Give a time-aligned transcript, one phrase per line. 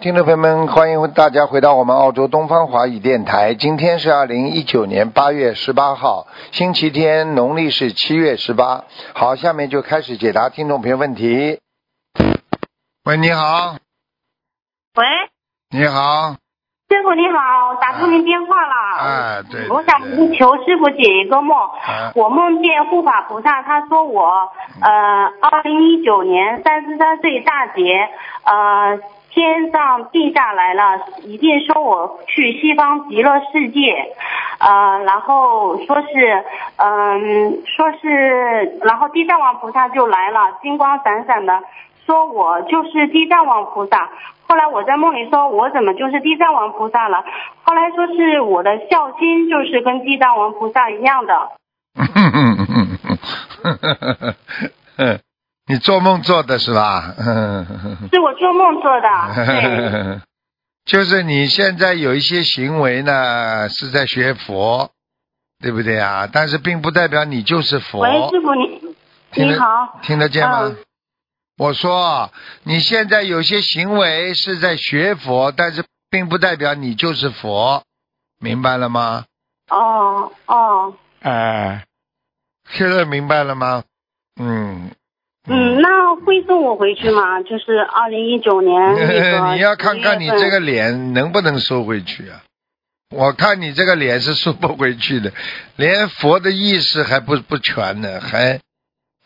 [0.00, 3.54] 听众朋友们，欢迎大家回到我们澳洲东方华语电台。
[3.54, 8.84] 今天是二零一九年八月十八号，星期天，农历是七月十八。
[9.12, 11.58] 好，下面就开始解答听众朋友问题。
[13.04, 13.74] 喂，你好，
[14.94, 15.04] 喂，
[15.70, 16.36] 你好，
[16.88, 18.74] 师傅你好，打通您电话了。
[19.00, 20.00] 哎，对对我想
[20.32, 21.58] 求师傅解一个梦。
[21.58, 28.08] 啊我梦见护法菩萨，他说我呃，二零一九年三十三岁大劫，
[28.44, 28.98] 呃，
[29.30, 34.12] 天上地下来了，一定说我去西方极乐世界，
[34.58, 36.44] 呃，然后说是
[36.76, 41.62] 嗯、说是，然后地藏王菩萨就来了，金光闪闪的。
[42.06, 44.08] 说我就是地藏王菩萨。
[44.46, 47.22] 后来我在梦里说，我怎么就是地藏王菩萨了？
[47.62, 51.50] 后来说是我的孝心就是跟地藏王菩萨一样的。
[55.68, 57.14] 你做梦做的是吧？
[58.10, 59.34] 是我做梦做的。
[59.34, 60.20] 对，
[60.84, 64.90] 就是你现在有一些行为呢，是在学佛，
[65.60, 66.28] 对不对啊？
[66.32, 68.00] 但是并不代表你就是佛。
[68.00, 68.80] 喂，师傅你
[69.30, 70.62] 听得你好，听得见吗？
[70.62, 70.76] 嗯
[71.58, 72.32] 我说
[72.62, 77.82] 你现在有些行为是在学佛，但是并不代表你就是佛，
[78.38, 79.24] 明白了吗？
[79.68, 81.84] 哦哦，哎，
[82.70, 83.82] 现在明白了吗？
[84.40, 84.92] 嗯。
[85.48, 87.40] 嗯，那会送我回去吗？
[87.42, 89.06] 就是二零一九年 那
[89.40, 92.42] 个你要看看你10月份这个脸能不能收回去啊？
[93.14, 95.32] 我看你这个脸是收不回去的，
[95.76, 98.60] 连佛的意识还不不全呢，还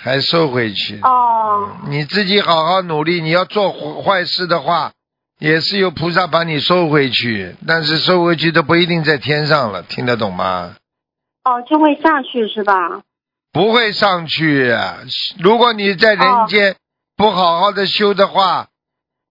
[0.01, 1.01] 还收回去。
[1.03, 3.73] 哦你自己好好努力，你要做
[4.03, 4.93] 坏事的话，
[5.41, 10.77] 也是有菩萨把你收回去，但是收回去都不一定在天上了，听得懂吗？
[11.45, 13.03] 哦，就会下去是吧？
[13.53, 14.75] 不会上去。
[15.39, 16.77] 如果你在人间
[17.17, 18.69] 不好好的修的话，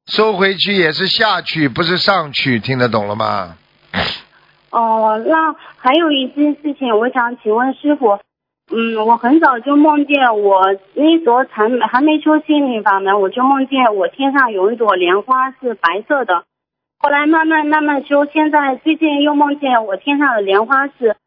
[0.06, 3.56] 收回去也是下去，不是上去，听得懂了吗？
[4.70, 8.20] 哦，那还有一件事情，我想请问师傅，
[8.72, 10.62] 嗯，我很早就梦见我
[10.94, 16.46] 那时候还还没修心灵法门，我就梦见我天上有一朵莲花是白色的，
[17.00, 21.18] 后来慢慢慢慢修，现在最近又梦见我天上的莲花是，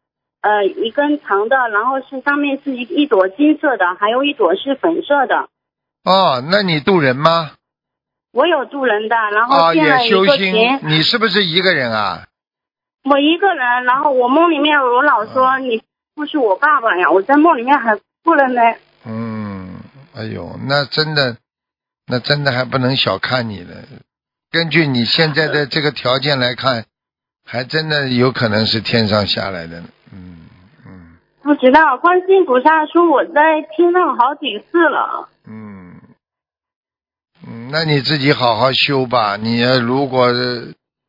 [0.45, 5.49] 呃，一根长的，然后是上面是一一朵金色的，还有一朵是粉色的。
[6.03, 7.53] 哦，那你渡人吗？
[8.31, 12.27] 我有渡人的，然啊，后建了一也修心个群，，你是不是一个人啊？
[13.05, 15.81] 我一个人，然后我梦里面我老说你
[16.13, 18.61] 不是我爸爸呀，我在梦里面还哭了呢。
[19.03, 19.79] 嗯，
[20.15, 21.37] 哎呦，那真的，
[22.05, 23.77] 那真的还不能小看你了。
[24.51, 26.85] 根据你现在的这个条件来看，
[27.43, 29.81] 还真的有可能是天上下来的
[30.13, 30.34] 嗯
[31.45, 35.29] 不知道，观世音菩萨说我在听上好几次了。
[35.47, 36.01] 嗯
[37.47, 39.37] 嗯，那你自己好好修吧。
[39.37, 40.33] 你如果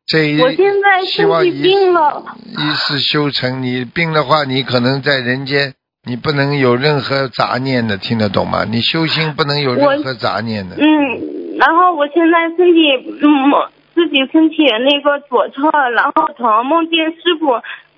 [0.04, 2.22] 这一我现在身体病了，
[2.58, 5.72] 一世修成，你病的话，你可能在人间，
[6.04, 8.64] 你不能有任何杂念的，听得懂吗？
[8.64, 10.76] 你修心不能有任何杂念的。
[10.76, 12.92] 嗯，然后我现在身体
[13.22, 17.46] 嗯自己身体那个左侧，然后疼，梦见师傅。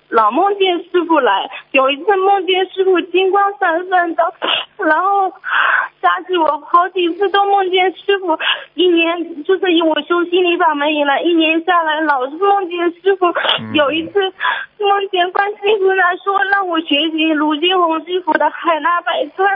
[0.09, 4.33] 老梦见师傅来，有一次梦见师傅金光闪闪的，
[4.83, 5.31] 然后
[6.01, 8.37] 加起我好几次都梦见师傅，
[8.73, 13.27] 一年就是以我修心理法门以来，一年下来老是梦见师傅。
[13.27, 14.19] 嗯有一次
[14.79, 19.47] 梦见观世音菩萨说让我学习卢金红师傅的海纳百川，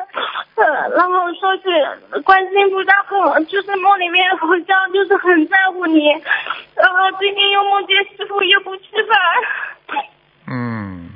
[0.56, 6.10] 呃，然后说是观世音菩萨很就是梦里面好像就是很在乎你，
[6.76, 9.18] 然后最近又梦见师傅又不吃饭。
[10.48, 11.10] 嗯，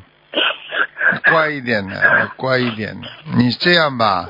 [1.29, 3.07] 乖一点的，乖一点的。
[3.35, 4.27] 你这样吧，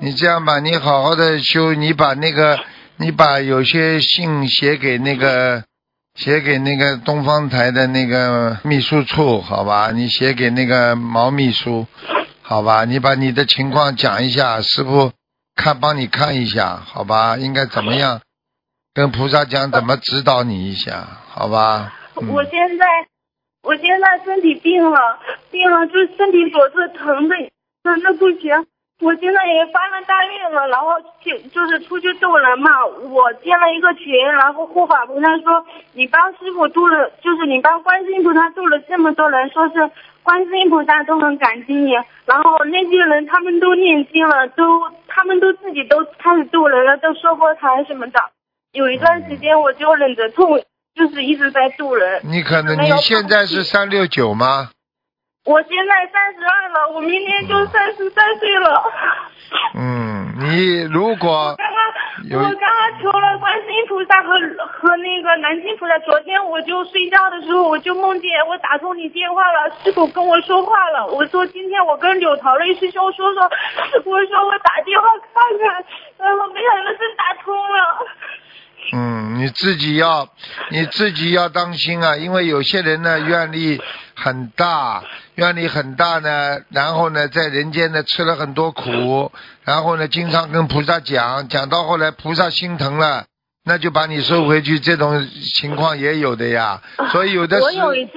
[0.00, 2.58] 你这样吧，你好好的修，你把那个，
[2.96, 5.64] 你把有些信写给那个，
[6.14, 9.90] 写给那个东方台的那个秘书处，好吧？
[9.92, 11.86] 你写给那个毛秘书，
[12.42, 12.84] 好吧？
[12.84, 15.12] 你把你的情况讲一下，师傅
[15.54, 17.36] 看帮你看一下，好吧？
[17.36, 18.20] 应该怎么样？
[18.94, 21.94] 跟菩萨讲怎么指导你一下，好吧？
[22.14, 22.84] 我现在
[23.62, 25.18] 我现在身体病了，
[25.50, 27.36] 病了就身体左侧疼的
[27.84, 28.66] 疼的不行。
[29.00, 32.86] 我现在也发了大愿了，然后就就是出去渡人嘛。
[32.86, 39.90] 我建了一个群，然后护法菩萨说，你帮师傅渡了，就是你帮观世音菩萨渡了这么多人，说是
[40.22, 41.94] 观世音菩萨都很感激你，
[42.26, 44.64] 然后那些人他们都念经了，都
[45.08, 48.20] 他们都自己都开始渡人了，都收佛台什么的。
[48.72, 50.62] 有一段时间我就忍着痛，
[50.94, 52.20] 就是一直在渡人。
[52.24, 54.70] 你可能你现在是三六九吗？
[55.44, 58.84] 我现在三十二了，我明年就三十三岁了。
[59.74, 64.28] 嗯，你如果刚刚我刚刚求了观世音菩萨和
[64.68, 71.06] 和那个南京菩萨，昨天我就睡觉的时候，我就梦见我打通你电话了，师傅跟我说话了。
[71.08, 73.42] 我说今天我跟柳桃瑞师兄说说，
[74.04, 75.84] 我说我打电话看看，
[76.18, 78.06] 然后没想到真打通了。
[78.94, 80.28] 嗯，你自己要
[80.70, 83.80] 你自己要当心啊，因为有些人呢愿力
[84.14, 85.02] 很大，
[85.36, 89.32] 愿力很大呢，然后呢在人间呢吃了很多苦，
[89.64, 93.24] 然后呢经常跟菩萨讲，讲到后来菩萨心疼了，
[93.64, 96.82] 那就把你收回去，这种情况也有的呀。
[97.12, 98.12] 所以有的是我有一次，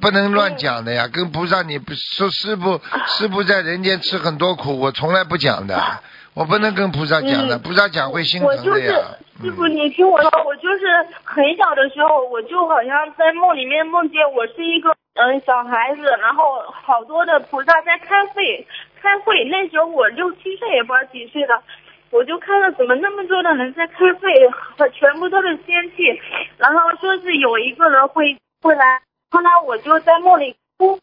[0.00, 2.80] 不能乱讲的呀，跟菩萨你不说师傅
[3.16, 6.00] 师傅在人间吃很多苦，我从来不讲的，
[6.34, 8.94] 我不能跟菩萨讲的，嗯菩萨讲会心疼的呀。
[9.40, 10.86] 师傅，你听我说，我就是
[11.22, 18.66] 很小的时候，我就好像在梦里面梦见我是一个嗯小孩子，然后好多的菩萨在开会，
[19.00, 19.44] 开会。
[19.44, 21.62] 那时候我六七岁，也不知道几岁了，
[22.10, 26.20] 我就看到怎么那么多的人在开会，全部都是仙气，
[26.56, 29.00] 然后说是有一个人会会来，
[29.30, 30.98] 后来我就在梦里哭，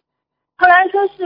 [0.58, 1.24] 后来说是，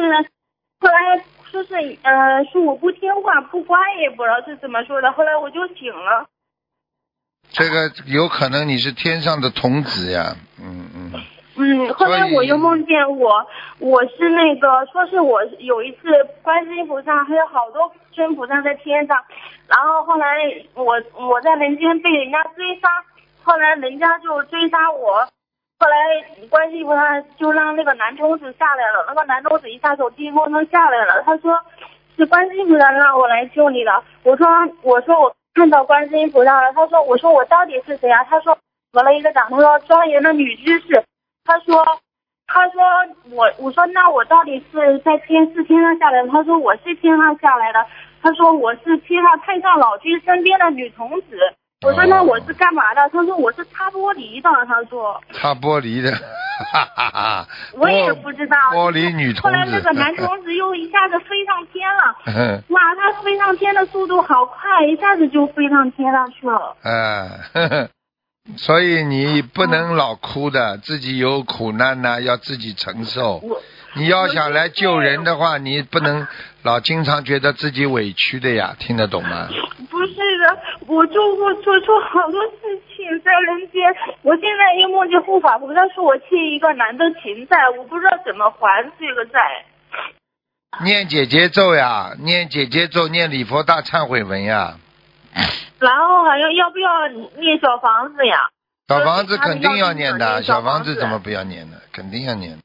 [0.79, 1.17] 后来
[1.50, 1.73] 说是
[2.03, 6.27] 呃说我不听话不乖，也不知道是怎么说的，后来我就醒了。
[7.51, 11.12] 这个有可能你是天上的童子呀，嗯嗯，
[11.57, 13.46] 嗯，后来我又梦见我，
[13.80, 16.00] 我是那个，说是我有一次
[16.44, 19.18] 观世音菩萨还有好多尊菩萨在天上，
[19.68, 20.28] 然后后来
[20.75, 22.88] 我我在人间被人家追杀，
[23.42, 25.28] 后来人家就追杀我，
[25.80, 31.60] 后来观世音菩萨就让那个男童子下来了，那个男童子一下走地风灯下来了，他说
[32.16, 34.48] 是观世音菩萨让我来救你的，我说
[34.84, 38.23] 我说我看到观世音菩萨了，他说我说我到底是谁啊？
[38.23, 38.57] 他说
[38.94, 41.03] 我了一个掌，他说庄严的女居士。
[41.44, 41.85] 他说，
[42.47, 42.81] 他说
[43.31, 46.29] 我，我说那我到底是在天是天上下来的？
[46.29, 47.85] 他说我是天上下来的。
[48.21, 51.38] 他说我是天上太上老君身边的女童子。
[51.86, 53.10] 我说那我是干嘛的？
[53.10, 54.50] 他说我是擦玻璃的。
[54.68, 56.12] 他说擦玻璃的，
[56.74, 57.48] 哈哈哈。
[57.74, 58.58] 我也不知道。
[58.74, 59.42] 玻璃女童子。
[59.44, 62.16] 后来那个男 童子又一下子飞上天了。
[62.26, 66.76] 嗯哇，他飞上天的速度好快，一下子就飞上天上去了。
[66.84, 67.90] 哎，呵呵
[68.58, 73.38] 所以你不能老哭的，自己有苦难呢，要自己承受。
[73.38, 73.62] 我
[73.95, 76.27] 你要想来救人的话，你不能
[76.63, 79.50] 老经常觉得自己委屈的呀， 听得懂吗？
[79.89, 83.81] 不是的，我做过做错好多事情在人间，
[84.21, 89.65] 我现在又梦见护法菩萨说我欠一个男的情债，我不知道怎么还这个债。
[90.83, 94.75] 念姐姐咒呀，念姐姐咒，念礼佛大忏悔文呀。
[95.80, 98.50] 然后还要要不要念小房子呀？
[98.88, 101.77] 小房子肯定要念的，小房子怎么不要念呢？
[101.92, 102.57] 肯定要念。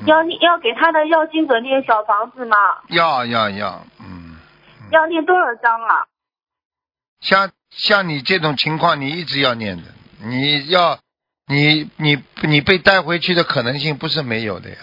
[0.00, 2.56] 嗯要念要给他的要经者念小房子吗？
[2.88, 4.36] 要要要，嗯。
[4.80, 6.06] 嗯要念多少张啊？
[7.20, 9.84] 像像你这种情况，你一直要念的，
[10.24, 10.98] 你要
[11.46, 14.76] 你你你被带回去的可能性不是没有的呀。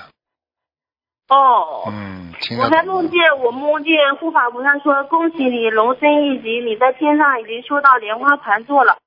[1.27, 1.83] 哦。
[1.87, 8.97] 嗯，我在梦见我梦见护法菩萨说恭喜你龙升一级，你在天上已经收到莲花盘座了。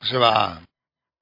[0.00, 0.62] 是吧？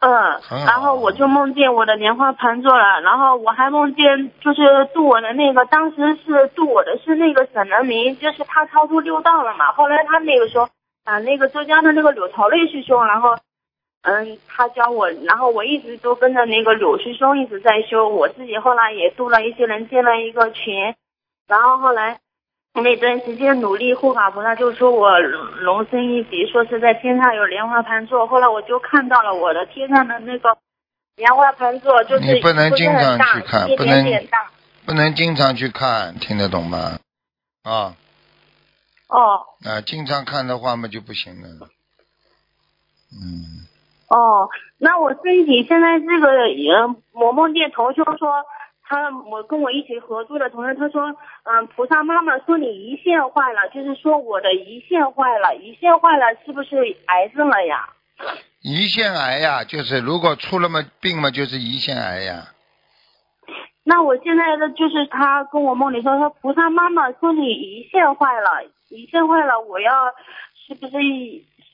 [0.01, 9.73] 嗯，然后我就梦见我的莲花盘坐了，然后我还梦见就是渡我的那个，当时是渡我的是那个沈南明，就是他超出六道了嘛。
[9.73, 10.69] 后来他那个时候
[11.05, 13.37] 把那个浙江的那个柳朝瑞师兄，然后
[14.03, 20.95] 嗯，他教我，然后我一直都跟着那个柳师兄一直在修，我自己后来也渡了一些人，建了一个群，
[21.47, 22.19] 然后后来。
[22.73, 28.27] 那段时间努力，护法菩萨就说我龙升一级，说是在天上有莲花盘坐。
[28.27, 30.57] 后来我就看到了我的天上的那个
[31.17, 34.05] 莲花盘坐，就是你不能经常去看不能。
[34.87, 36.99] 不能经常去看，听得懂吗？
[37.63, 37.95] 啊
[39.09, 41.49] 哦啊，经常看的话嘛就不行了。
[43.13, 43.67] 嗯，
[44.09, 44.49] 哦，
[44.79, 48.45] 那我身体现在这个呃，我梦见同修说。
[48.91, 57.89] 他我跟我一起合租的同学，他说，嗯，菩萨妈妈说你胰腺坏了，就是说我的胰腺坏了，胰腺坏了是不是癌症了呀？
[58.65, 62.49] 胰腺癌呀，就是如果出了么病嘛，就是胰腺癌呀。
[63.85, 69.93] 那我现在的就是他跟我梦里说，说菩萨妈妈说你胰腺坏了，胰腺坏了，我要
[70.67, 70.97] 是不是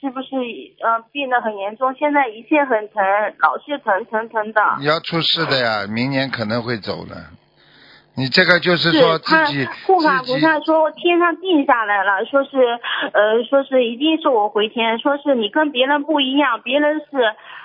[0.01, 0.37] 是不是
[0.85, 1.95] 嗯、呃、病得很严重？
[1.95, 3.03] 现在一切很疼，
[3.39, 4.61] 老是疼疼疼的。
[4.79, 7.17] 你要出事的呀，明年可能会走的。
[8.17, 12.57] 你这个就是说自他己护法菩萨说天上定下来了，说是
[13.13, 17.19] 呃说是一定是我回天，说是你跟别人不一样，别人是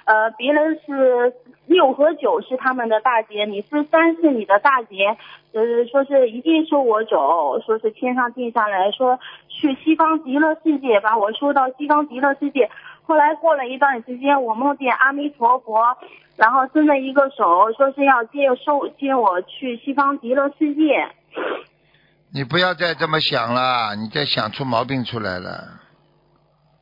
[0.03, 1.33] 呃别人是
[1.67, 5.15] 六和九是他们的大劫，你是三是你的大劫，
[5.53, 12.69] 呃说是一定是我走，说是天上定下来说去西方极乐世界把我收到西方极乐世界。
[13.03, 15.97] 后来过了一段时间，我梦见阿弥陀佛，
[16.35, 21.09] 然后伸了一个手，说是要接收接我去西方极乐世界。
[22.33, 25.79] 你不要再这么想了，你再想出毛病出来了。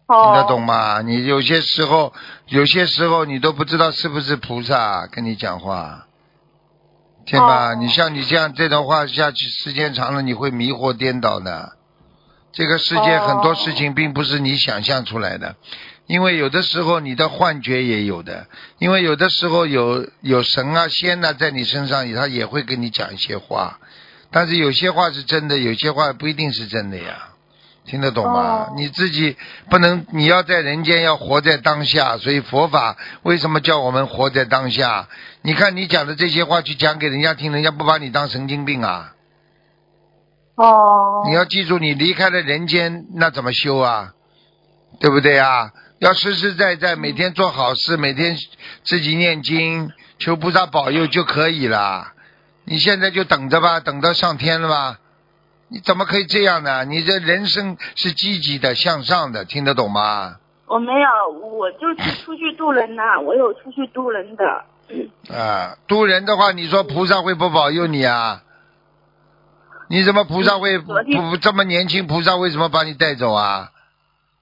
[0.06, 1.02] 哦，听得懂吗？
[1.02, 2.14] 你有些时候，
[2.48, 6.06] 有些时候你都不知道是不是菩萨跟你讲话，
[7.26, 7.70] 听吧？
[7.72, 11.74] 哦你像你这样这种话下去，时间长了你会迷惑颠倒的。
[12.52, 15.56] 这个世界哦很多事情并不是你想象出来的，
[16.10, 18.48] 因为有的时候你的幻觉也有的，
[18.80, 23.78] 因为有的时候有有神啊仙呐、在你身上，他也会跟你讲一些话，
[24.32, 27.28] 但是有些话是真的，有些话不一定是真的呀。
[27.86, 28.70] 听得懂吗？
[28.70, 29.38] 哦你自己
[29.70, 35.08] 不能，你要在人间要活在当下，所以佛法为什么叫我们活在当下？
[35.44, 39.13] 你看你讲的这些话去讲给人家听，人家不把你当神经病啊？
[40.56, 44.13] 哦，你要记住，你离开了人间，那怎么修啊？
[45.00, 45.72] 对不对啊？
[46.00, 48.38] 要实实在在每天做好事，每天
[48.84, 52.13] 自己念经，求菩萨保佑就可以了。
[52.63, 55.00] 你现在就等着吧，等到上天了吧？
[55.68, 56.86] 你怎么可以这样呢？
[56.86, 60.38] 你这人生是积极的、向上的，听得懂吗？
[60.68, 64.65] 我没有，我就是 出去渡人呐、我有出去渡人的。
[65.36, 68.41] 啊，渡人的话，你说菩萨会不保佑你啊？
[69.89, 72.08] 你怎么菩萨会不这么年轻？
[72.08, 73.72] 菩萨为什么把你带走啊？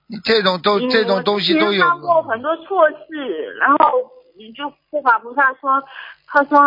[0.09, 3.91] 你这种都嗯这种东西都有我之前犯过很多错事，然后
[4.37, 5.83] 你就护法菩萨说，
[6.27, 6.57] 他说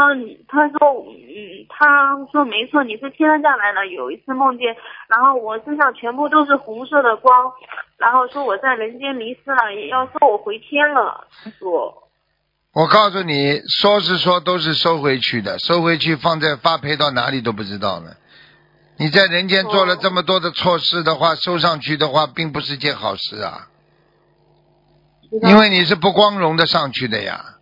[0.47, 0.79] 他说
[1.09, 3.87] 嗯，他说没错，你是天上下来了。
[3.87, 4.77] 有一次梦见，
[5.09, 7.53] 然后我身上全部都是红色的光，
[7.97, 11.27] 然后说我在人间迷失了，也要说我回天了。
[11.43, 12.09] 他说
[12.75, 18.11] 我告诉你，说是说都是收回去的，收回去放在发配到哪里都不知道呢。
[19.01, 23.69] 你在人间做了这么多的错事的话，收上去的话，并不是件好事啊。
[25.43, 27.57] 因为你是不光荣的上去的呀。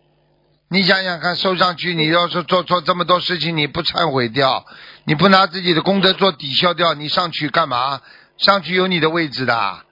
[0.68, 4.66] 你想想看，收上去，你要是做错这么多事情，你不忏悔掉，
[5.04, 8.00] 你不拿自己的功德做抵消掉，你上去干嘛？
[8.36, 9.84] 上去有你的位置的。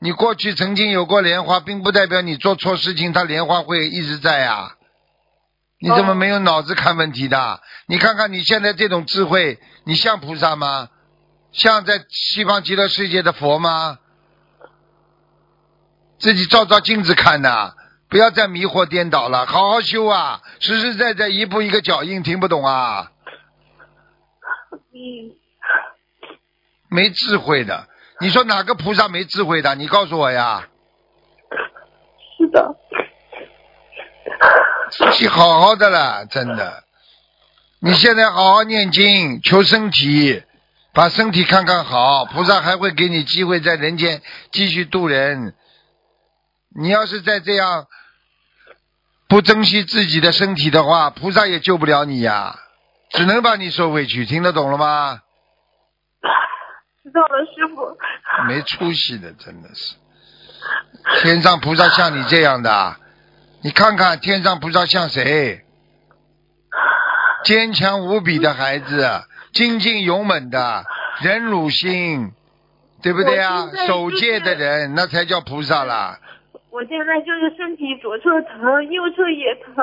[0.00, 4.74] 你过去曾经有过莲花，并不代表你做错事情，它莲花会一直在呀。
[5.82, 7.60] 你怎么没有脑子看问题的？
[7.86, 10.88] 你看看你现在这种智慧，你像菩萨吗？
[11.50, 13.98] 像在西方极乐世界的佛吗？
[16.18, 17.74] 自己照照镜子看呐，
[18.08, 23.10] 不要再迷惑颠倒了，好好修啊，实实在在一步一个脚印，听不懂啊？
[24.94, 25.34] 嗯，
[26.88, 27.88] 没智慧的，
[28.20, 29.74] 你说哪个菩萨没智慧的？
[29.74, 30.68] 你告诉我呀。
[32.38, 32.76] 是的，
[34.92, 36.84] 自己好好的了，真的。
[37.80, 40.42] 你现在好好念经，求身体，
[40.92, 44.22] 把身体看看好，菩萨还会给你机会在人间
[44.52, 45.54] 继续度人。
[46.74, 47.86] 你要是再这样
[49.28, 52.58] 不珍惜自己的身体的话，菩萨也救不了你呀，
[53.10, 54.26] 只能把你收回去。
[54.26, 55.20] 听得懂了吗？
[57.02, 57.96] 知道了，师傅。
[58.46, 59.96] 没出息的，真的是。
[61.22, 62.96] 天上菩萨像你这样的，
[63.62, 65.60] 你看看天上菩萨像谁？
[67.44, 69.08] 坚强无比的孩子，
[69.52, 70.84] 精进勇猛的，
[71.22, 72.32] 忍辱心，
[73.02, 76.18] 对不对啊守戒的人，那才叫菩萨啦。
[76.70, 79.74] 我现在就是身体左侧疼，右侧也疼。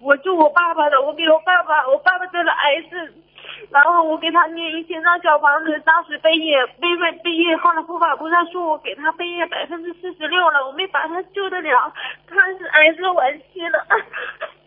[0.00, 3.14] 我救我爸爸的，我给我爸爸，我爸爸得了癌症，
[3.70, 11.92] 然后我给他念一千张小房子，当时背业背背背业，后来护法菩萨说我给他背业百分之四十六了，我没把他救得了，
[12.28, 13.86] 他是癌症晚期了。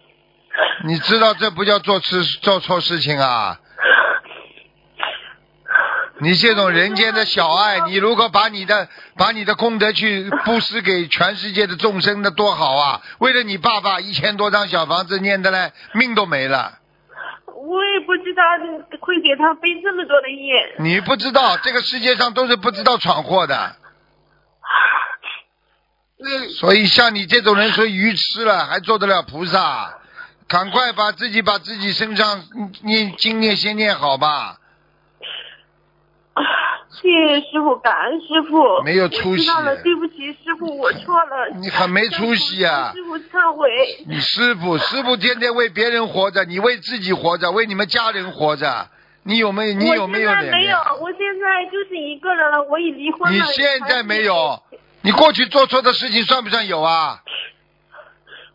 [0.86, 3.58] 你知道这不叫做事做错事情啊！
[6.20, 13.02] 你这种人间的小爱，你如果把你的把你的功德去布施给全世界的众生，那多好啊！
[13.20, 16.74] 为了你爸爸一千多张小房子念的嘞，命都没了。
[17.48, 18.44] 我也不知道
[19.02, 20.76] 会给他背这么多的业。
[20.80, 23.76] 你不知道，这个世界上都是不知道闯祸的。
[26.24, 29.98] 嗯，所以像你这种人，说愚痴了，还做得了菩萨？
[30.48, 32.44] 赶快把自己把自己身上
[32.84, 34.58] 念经念先念好吧。
[37.02, 38.84] 谢谢师傅，感恩师傅。
[38.84, 41.50] 没有出息我知道了，对不起师傅，我错了。
[41.60, 43.70] 你很没出息啊师傅忏悔。
[44.08, 48.88] 你师傅，师傅天天为别人活着，你为自己活着，为你们家人活着，
[49.24, 49.74] 你有没有？
[49.74, 53.32] 你有没有我现在没有？，我现在就是一个人了，我已离婚了。
[53.32, 54.62] 你现在没有，
[55.02, 57.22] 你过去做错的事情算不算有啊？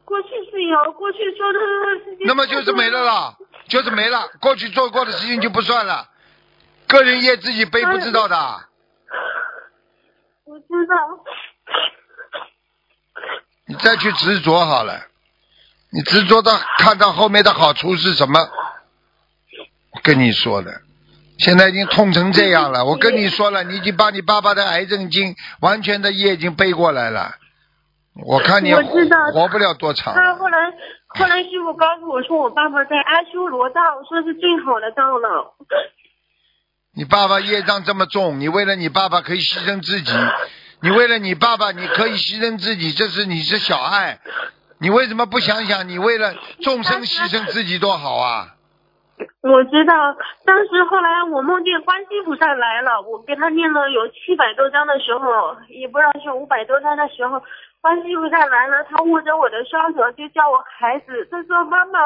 [0.05, 1.59] 过去是有，过去说的
[2.05, 2.27] 事情。
[2.29, 3.03] 那么就是没了。
[3.03, 3.37] 了，
[3.67, 4.29] 就是没了。
[4.41, 6.07] 过去做过的事情就不算了，
[6.89, 8.37] 个人业自己背不知道的。
[10.45, 10.97] 我知道。
[13.69, 15.07] 你再去执着好了，
[15.91, 18.39] 你执着到看到后面的好处是什么？
[19.91, 20.83] 我跟你说的，
[21.39, 22.85] 现在已经痛成这样了。
[22.85, 27.35] 我跟你说了，你已经把你爸爸的癌症经完全的业已经背过来了。
[28.25, 30.15] 我看你我知道活不了多长。
[30.15, 30.59] 他后来，
[31.09, 35.55] 后来师傅告诉我说，我爸爸在阿修罗道，说是最好的道了。
[36.97, 40.13] 你爸爸业障这么重，你为了你爸爸可以牺牲自己，
[40.81, 44.19] 你为了你爸爸你可以牺牲自己，这是你是小爱，
[44.81, 48.49] 你为什么不想想你为了众生牺牲自己多好啊？
[49.43, 57.43] 我知道，当时后来我梦见观世音菩萨来了，我给他念了有七百多章的时候，也不知道是五百多章的时候，
[57.83, 62.01] 观世音菩萨来了，他握着我的双手就叫我孩子，他说妈妈，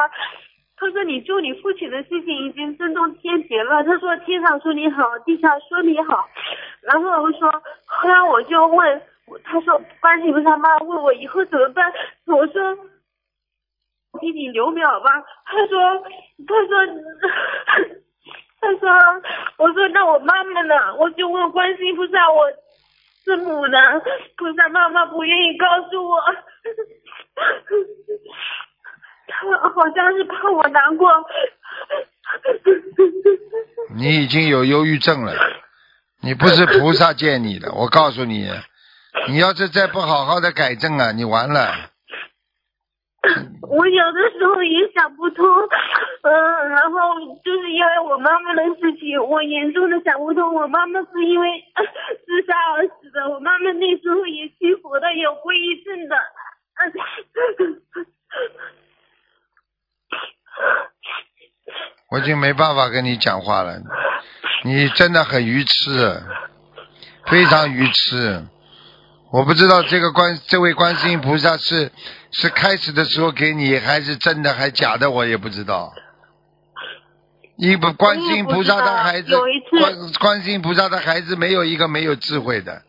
[0.81, 6.27] 他说你救你父亲的事情已经震动天庭了，他说天上说你好，地下说你好，
[6.81, 7.51] 然后我说，
[7.85, 9.01] 后来我就问，
[9.43, 11.93] 他说观世音菩萨妈问我以后怎么办，
[12.25, 12.77] 我说。
[14.19, 15.23] 给你留秒吧。
[15.45, 16.03] 他说，
[16.45, 16.85] 他说，
[18.59, 18.89] 他说，
[19.57, 20.75] 我说那我妈妈呢？
[20.99, 22.51] 我就问观世音菩萨，我
[23.23, 23.77] 是母呢？
[24.35, 26.21] 菩萨妈妈不愿意告诉我，
[29.31, 31.09] 他 好像是怕我难过。
[33.95, 35.33] 你已经有忧郁症了，
[36.21, 38.47] 你不是菩萨见你的，我告诉你，
[39.27, 41.89] 你要是再不好好的改正啊，你完了。
[43.69, 45.45] 我有的时候也想不通，
[46.23, 51.83] 嗯，然后就是因为我妈妈的事情，我严重的想不通，我妈妈是因为呃
[52.25, 56.15] 自杀而死的，我妈妈那时候也信佛的，有归一症的，
[56.75, 56.91] 嗯
[62.09, 63.79] 我已经没办法跟你讲话了，
[64.63, 66.21] 你真的很愚痴，
[67.27, 68.45] 非常愚痴。
[69.31, 71.89] 我不知道这个观这位观世音菩萨是
[72.31, 75.93] 是开始的时候给你，还是真的还假的，我也不知道。
[77.55, 79.37] 一不观世音菩萨的孩子，
[79.79, 82.81] 观观世音菩萨的孩子没有一个没有智慧的。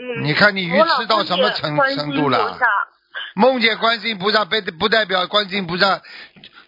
[0.00, 2.58] 嗯，你看你愚痴到什么程程度了
[3.34, 6.00] 梦见观世音菩萨，不不代表观世音菩萨，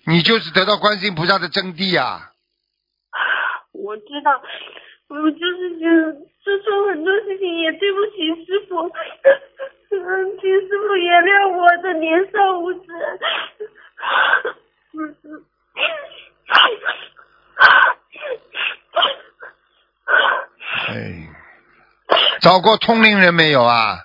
[0.07, 2.31] 你就是得到观世音菩萨的真谛啊！
[3.73, 4.43] 我知道，
[5.09, 8.81] 我就是觉得做错很多事情，也对不起师傅，
[9.91, 12.81] 嗯，请师傅原谅我的年少无知。
[20.89, 21.29] 哎，
[22.41, 23.99] 找过通灵人没有啊？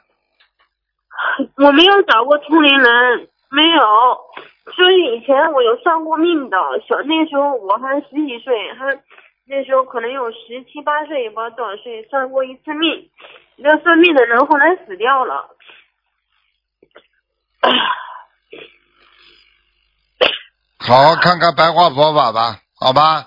[1.58, 3.82] 我没有找过通灵人，没有。
[4.76, 9.02] 所以以前我有算过命的，小那时候我还十几岁，还
[9.46, 13.10] 那时候可能有十七八岁，也不知道多少岁，算过一次命。
[13.58, 15.50] 那算命的人后来死掉了。
[20.78, 23.26] 好好看看白话佛法吧，好吧？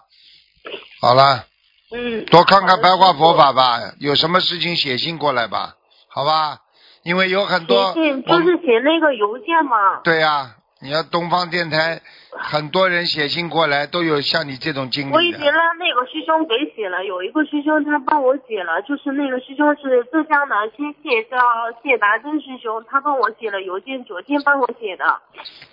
[1.03, 1.45] 好了，
[1.91, 2.25] 嗯。
[2.27, 5.75] 多看看白话佛法吧，有什么事情写信过来吧，
[6.09, 6.62] 好吧？
[7.03, 10.01] 因为有很多写信就是写那个邮件嘛。
[10.05, 15.41] 对呀、你要东方电台，很多人写信过来，都有像你这种经历我已经。
[15.41, 21.37] 让那个师兄给写了，有一个师兄他帮我写了，就是那个师兄是浙江的先谢叫
[21.83, 25.21] 谢达真师兄，他帮我写了邮件，昨天帮我写的。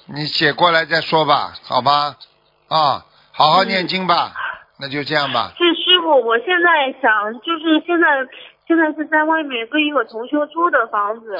[0.08, 2.18] 你写过来再说吧，好吧？
[2.68, 4.34] 啊，好好念经吧，
[4.80, 5.54] 那就这样吧。
[5.58, 8.08] 是师傅，我现在想就是现在
[8.70, 11.36] 现在是在外面跟一个同学租的房子，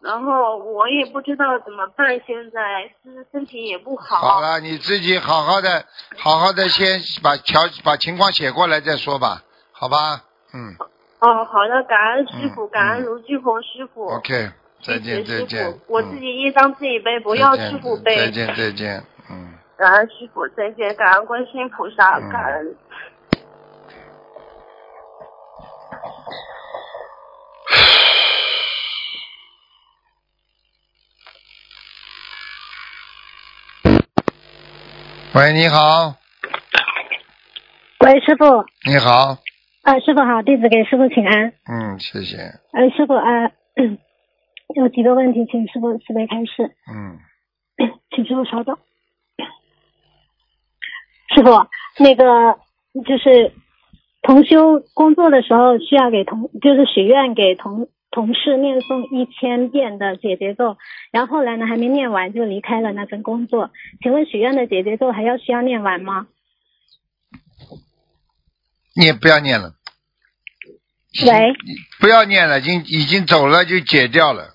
[0.00, 4.18] 然后我也不知道怎么办，现在身身体也不好。
[4.18, 5.86] 好了，你自己好好的，
[6.18, 9.40] 好好的先把条把情况写过来再说吧，
[9.72, 10.20] 好吧？
[10.52, 10.76] 嗯
[11.20, 14.08] 哦，好的，感恩师傅，嗯感恩嗯卢俊红师傅。
[14.08, 14.50] ，OK，
[14.82, 15.80] 再见谢谢师再见傅，。
[15.94, 18.14] 我嗯自己一张自己背，不要师傅背。
[18.18, 19.54] 再见再见，嗯。
[19.78, 22.76] 感恩师傅，再见，感恩观世音菩萨，嗯感恩。
[35.34, 36.14] 喂，你好，
[38.00, 39.38] 喂，师傅，你好，
[39.82, 41.54] 啊，师傅好，弟子给师傅请安。
[41.64, 42.36] 嗯，谢谢，
[42.72, 43.96] 呃，师傅啊、嗯
[44.74, 47.18] 有几个问题，请师傅慈悲开示，嗯，
[48.14, 48.76] 请师傅稍等。
[51.34, 51.66] 师傅，
[51.98, 52.58] 那个
[53.06, 53.54] 就是
[54.20, 60.76] 同修工作的时候需要给同，就是许愿给同同事念诵一千遍的解结咒，
[61.10, 63.70] 然后后来呢还没念完就离开了那份工作。
[64.02, 66.28] 请问许愿的解结咒还要需要念完吗？
[68.94, 69.72] 念不要念了，
[71.26, 71.54] 喂，
[71.98, 74.54] 不要念了，已经已经走了就解掉了，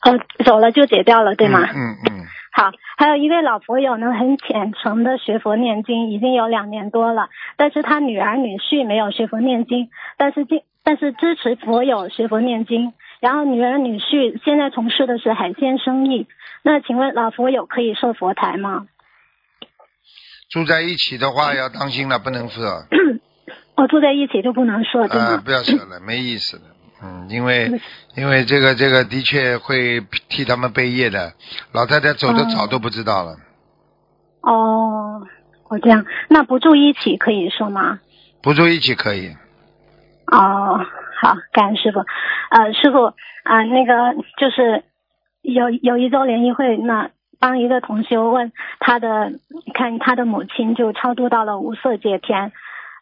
[0.00, 1.60] 哦，走了就解掉了，对吗？
[1.74, 16.26] 嗯嗯好，还有一位老佛友呢，很虔诚的学佛念经，已经有两年多了，但是他女儿女婿没有学佛念经，但是经但是支持佛友学佛念经，然后女儿女婿现在从事的是海鲜生意，
[16.62, 18.86] 那请问老佛友可以设佛台吗？
[20.48, 22.86] 住在一起的话要当心了，不能设。
[23.76, 25.42] 哦，住在一起就不能设，对啊，吗？
[25.44, 26.64] 不要设了，没意思的。
[27.02, 27.70] 嗯，因为
[28.16, 31.34] 因为这个这个的确会替他们背业的，
[31.72, 33.36] 老太太走的早哦都不知道了，
[34.40, 35.22] 哦，
[35.68, 38.00] 我这样，那不住一起可以说吗？
[38.42, 39.36] 不住一起可以。
[40.32, 40.80] 哦，
[41.20, 42.00] 好，感恩师傅。
[42.50, 44.82] 呃，师傅啊、那个就是
[45.42, 49.32] 有有一周联谊会，那帮一个同修问他的，
[49.74, 52.52] 看他的母亲就超度到了无色界天。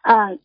[0.03, 0.37] 呃，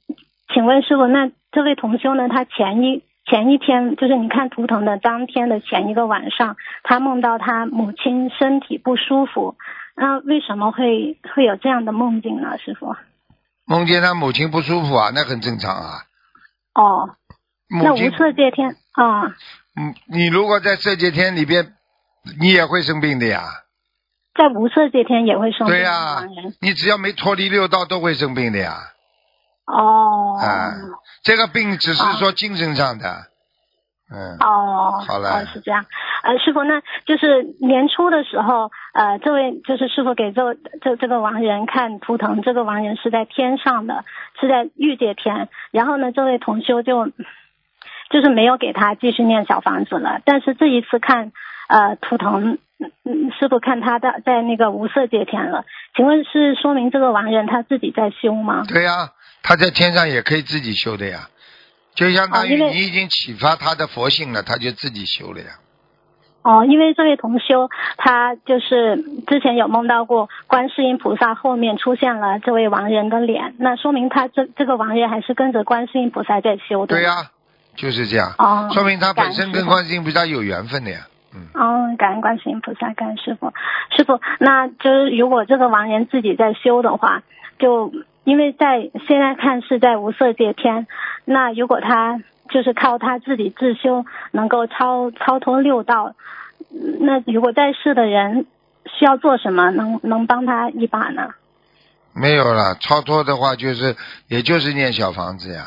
[0.54, 2.28] 请问师傅，那这位同修呢？
[2.28, 9.56] 他前一前一天，就是你看图腾的当天的前一个晚上，他梦到他母亲身体不舒服。
[9.94, 12.58] 那为什么会会有这样的梦境呢？
[12.58, 12.96] 师傅？
[13.66, 16.02] 梦见他母亲不舒服啊，那很正常啊。
[16.74, 17.10] 哦，
[17.68, 19.28] 那无，色界天啊。
[19.76, 21.74] 嗯，你如果在色界天里边，
[22.40, 23.42] 你也会生病的呀。
[24.34, 26.24] 在无色界天也会生病对呀、
[26.60, 28.74] 你只要没脱离六道，都会生病的呀。
[29.70, 30.72] 哦，啊，
[31.22, 33.04] 这个病只是说精神上的，
[34.12, 35.84] 嗯，哦，好了哦，是这样。
[36.22, 44.04] 呃，师傅，那就是年初的时候，呃，这位就是师傅给这这这个亡人看图腾，这个亡人是在天上的，
[44.38, 45.48] 是在欲界天。
[45.70, 47.06] 然后呢，这位同修就
[48.10, 50.20] 就是没有给他继续念小房子了。
[50.26, 51.32] 但是这一次看
[51.68, 52.58] 呃图腾，
[53.38, 55.64] 师傅看他的在那个无色界天了。
[55.96, 58.64] 请问是说明这个亡人他自己在修吗？
[58.68, 59.10] 对呀、
[59.42, 61.28] 他在天上也可以自己修的呀，
[61.94, 65.46] 就相当于你已经启发他的佛性了，他就自己修了呀。
[66.42, 76.96] 哦，因为这位同修他就是之前有梦到过观世音菩萨后面出现了这位亡人的脸，那说明他这这个亡人还是跟着观世音菩萨在修的。
[76.96, 77.30] 对呀、
[77.76, 81.00] 就是这样，哦，说明他本身跟观世音菩萨有缘分的呀。
[81.34, 83.52] 嗯，哦，感恩观世音菩萨，感恩师傅。
[83.94, 87.22] 师傅，那就是如果这个亡人自己在修的话，
[87.58, 87.92] 就
[88.24, 90.86] 因为在现在看是在无色界天，
[91.24, 96.14] 那如果他就是靠他自己自修，能够超超脱六道，
[96.70, 98.46] 嗯那如果在世的人
[98.86, 101.30] 需要做什么，能能帮他一把呢？
[102.12, 103.96] 没有了，超脱的话就是，
[104.28, 105.64] 也就是念小房子呀，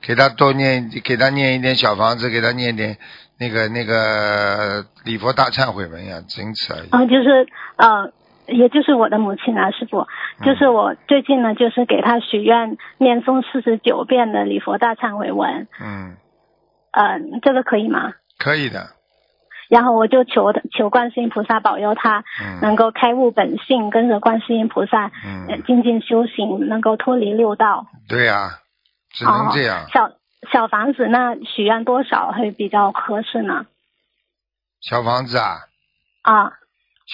[0.00, 2.96] 给他多念，给他念一点小房子，给他念点
[3.38, 6.88] 那个那个礼佛大忏悔文呀，仅此而已。
[6.90, 8.10] 啊，就是呃，
[8.46, 10.06] 也就是我的母亲啊，师傅，
[10.44, 16.16] 就是我最近呢，就是给她许愿念诵四十九遍的礼佛大忏悔文，嗯，
[16.92, 18.12] 呃，这个可以吗？
[18.38, 18.90] 可以的。
[19.68, 25.04] 然后我就求求观世音菩萨保佑他嗯能够开悟本性，跟着观世音菩萨
[25.48, 27.86] 呃嗯，精进修行，能够脱离六道。
[28.06, 28.58] 对呀、
[29.10, 29.86] 只能这样哦。。
[29.90, 30.10] 小
[30.52, 33.64] 小房子那许愿多少会比较合适呢？
[34.82, 35.60] 小房子啊，
[36.22, 36.52] 啊，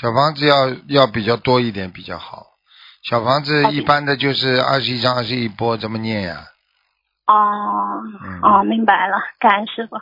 [0.00, 2.46] 小房子要要比较多一点比较好。
[3.02, 6.44] 小房子一般的就是二十一张二十一波，怎么念呀？
[7.26, 9.96] 哦嗯哦，明白了，感恩师傅。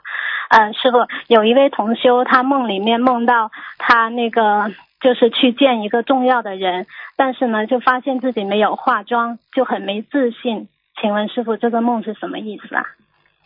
[0.49, 10.69] 嗯，师傅有一位同修，他梦里面梦到他那个就是去见一个重要的人，但是呢，就发现自己没有化妆，就很没自信。
[11.01, 12.85] 请问师傅，这个梦是什么意思啊？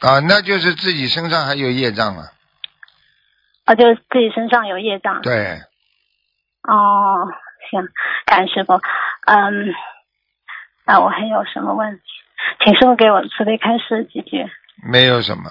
[0.00, 2.24] 啊，那就是自己身上还有业障啊。
[3.66, 5.22] 哦，就是自己身上有业障。
[5.22, 5.58] 对，
[6.62, 7.28] 哦，
[7.70, 7.88] 行，
[8.26, 8.74] 感谢师傅。
[9.26, 9.74] 嗯，
[10.84, 12.02] 那我还有什么问题？
[12.64, 14.46] 请师傅给我慈悲开示几句。
[14.82, 15.50] 没有什么。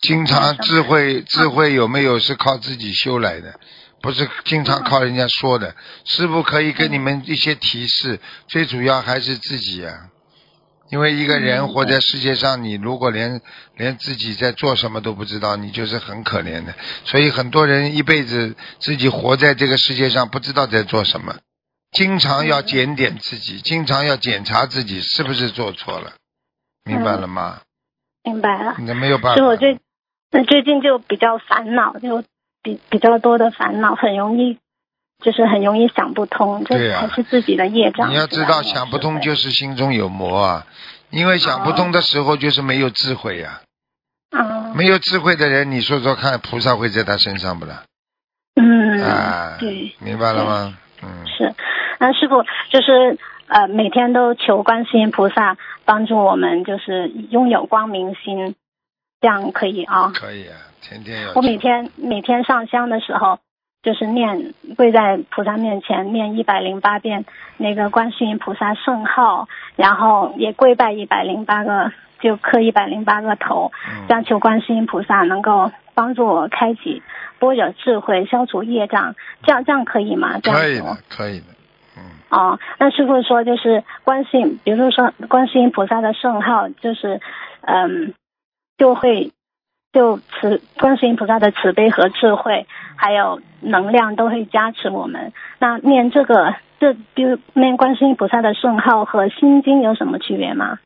[0.00, 3.58] 经常智慧，智慧有没有是靠自己修来的，
[4.02, 5.74] 不是经常靠人家说的。
[6.04, 9.92] 师傅可以给你们一些提示，最主要还是自己啊。
[10.88, 13.40] 因为一个人嗯活在世界上，你如果连
[13.76, 16.74] 连自己在做什么都不知道，你就是很可怜的。
[17.04, 21.36] 所以很多人一辈子自己活在这个世界上，不知道在做什么，
[21.90, 26.12] 经常要检点自己，经常要检查自己是不是做错了，
[26.84, 27.60] 明白了吗？
[28.22, 28.76] 明白了。
[28.78, 29.36] 那没有办法。
[29.36, 29.78] 就我最
[30.30, 32.22] 那最近就比较烦恼，就
[32.62, 34.58] 比比较多的烦恼，很容易
[35.24, 38.10] 就是很容易想不通，这对呀还是自己的业障。
[38.10, 40.66] 你要知道，想不通就是是心中有魔啊，
[41.10, 43.60] 因为想不通的时候就是没有智慧呀、
[44.30, 47.84] 啊，没有智慧的人，你说说看，菩萨会在他身上不啦？
[48.54, 50.78] 嗯，啊，对，明白了吗？
[51.02, 51.54] 嗯，是，
[51.98, 58.54] 那师傅就是呃，每天都求观世音菩萨帮助我们，就是拥有光明心，
[59.20, 60.10] 这样可以啊。
[60.14, 61.32] 可以啊，天天要。
[61.34, 63.38] 我每天每天上香的时候，
[63.86, 67.24] 就是念跪在菩萨面前念一百零八遍
[67.56, 69.46] 那个观世音菩萨圣号，
[69.76, 77.00] 然后也跪拜一百零八个，就磕一百零八个头，嗯这样求观世音菩萨能够帮助我开启
[77.38, 80.40] 般若智慧，消除业障，这样这样可以吗？
[80.42, 81.46] 这样可以的，可以的。
[81.96, 87.20] 嗯，哦，那师傅说就是观世音，比如说观世音菩萨的圣号，就是
[87.60, 88.14] 嗯，
[88.76, 89.30] 就会
[89.92, 95.32] 就慈观世音菩萨的慈悲和智慧，还有能量都会加持我们。
[95.58, 100.78] 那念这个，这比如念观世音菩萨的圣号和心经有什么区别吗？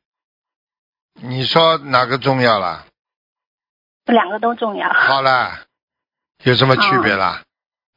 [1.22, 2.86] 你说哪个重要了？
[4.06, 4.88] 两个都重要。
[4.92, 5.60] 好了，
[6.44, 7.42] 有什么区别啦？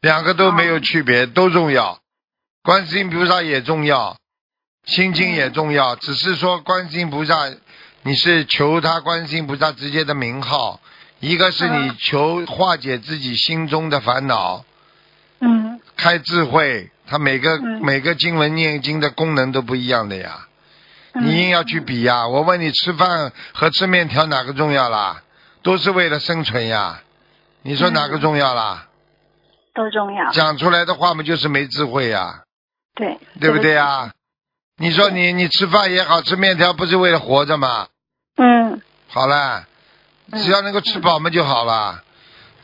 [0.01, 1.99] 两个都没有区别，都重要。
[2.61, 4.17] 观世音菩萨也重要，
[4.85, 7.35] 心经也重要，只是说观世音菩萨，
[8.03, 10.81] 你是求他观世音菩萨直接的名号，
[11.19, 14.65] 一个是你嗯求化解自己心中的烦恼，
[15.43, 16.89] 嗯开智慧。
[17.05, 20.47] 它每个、嗯每个经文念经的功能都不一样的呀，
[21.13, 22.27] 嗯你硬要去比呀。
[22.27, 25.21] 我问你，吃饭和吃面条哪个重要啦？
[25.61, 27.01] 都是为了生存呀。
[27.61, 28.87] 你说哪个重要啦？
[29.75, 30.31] 都重要。
[30.31, 32.43] 讲出来的话嘛，就是没智慧呀，
[32.95, 34.05] 对，对不对呀？
[34.05, 34.11] 呀？
[34.77, 37.87] 你说你你吃饭也好，吃面条不是为了活着吗？
[38.37, 39.65] 嗯好了，
[40.31, 42.01] 嗯只要能够吃饱嘛就好了。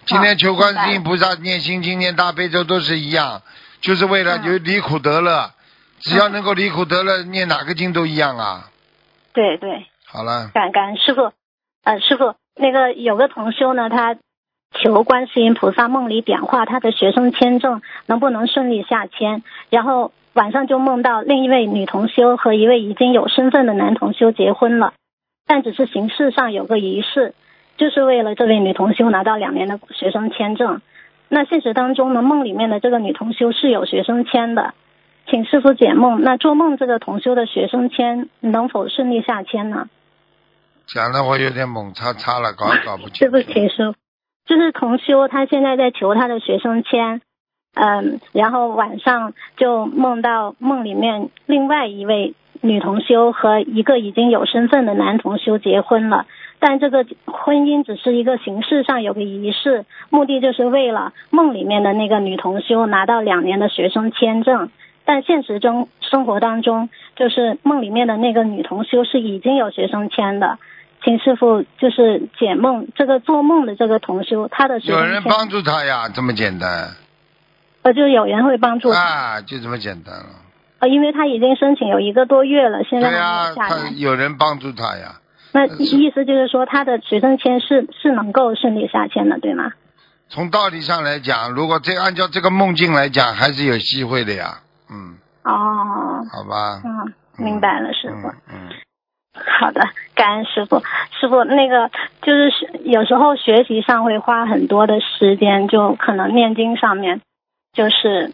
[0.09, 3.43] 今天求观世音菩萨念心经、念大悲咒都是一样，
[3.79, 5.51] 就是为了嗯有离苦得乐。
[5.99, 8.71] 只要能够离苦得乐，念哪个经都一样啊。
[9.33, 9.85] 对对。
[10.07, 11.31] 好了，感感恩师傅，
[11.83, 14.15] 呃，师傅，那个有个同修呢，他
[14.81, 24.93] 求观世音菩萨梦里点化他的学生签证能不能顺利下签，然后晚上就梦到另一位女同修和一位已经有身份的男同修结婚了，
[25.45, 27.35] 但只是形式上有个仪式，
[27.79, 30.81] 就是为了这位女同修拿到两年的学生签证。
[31.29, 34.73] 那现实当中呢，梦里面的这个女同修是有学生签的，
[35.27, 36.21] 请师傅解梦。
[36.21, 39.87] 那做梦这个同修的学生签能否顺利下签呢？
[40.87, 43.29] 讲的我有点懵叉叉了，搞也搞不清。
[43.29, 43.95] 对不起，师傅，
[44.45, 47.21] 就是同修他现在在求他的学生签，
[47.75, 56.25] 嗯，然后晚上就梦到梦里面另外一位女同修和一个已经有身份的男同修结婚了，
[56.59, 64.69] 但这个婚姻只是一个形式上有个仪式，目的就是为了梦里面的那个女同修拿到两年的学生签证。
[65.05, 70.59] 但现实中生活当中，就是梦里面的那个女同修是已经有学生签的，
[71.03, 76.89] 秦师傅就是解梦，这个做梦的这个同修，他的有，人帮助他呀，这么简单
[77.81, 80.25] 呃，就有人会帮助他，啊，就这么简单了。
[80.79, 83.69] 呃，因为他已经申请有一个多月了，现在还没对呀、有下来。
[83.69, 85.15] 他有人帮助他呀。
[85.51, 89.71] 那意思就是说，他的学生签是是能够顺利下签的，对吗？
[90.29, 94.59] 从道理上来讲，如果这按照这个梦境来讲，还是有机会的呀。
[94.91, 96.81] 嗯，哦，好吧。
[96.85, 98.27] 嗯，明白了，师傅。
[98.27, 98.69] 嗯嗯，
[99.59, 99.81] 好的，
[100.13, 100.83] 感恩师傅。
[101.19, 101.89] 师傅，那个
[102.21, 102.51] 就是
[102.83, 107.21] 有时候学习上会花很多的时间，就可能念经上面
[107.73, 108.31] 就是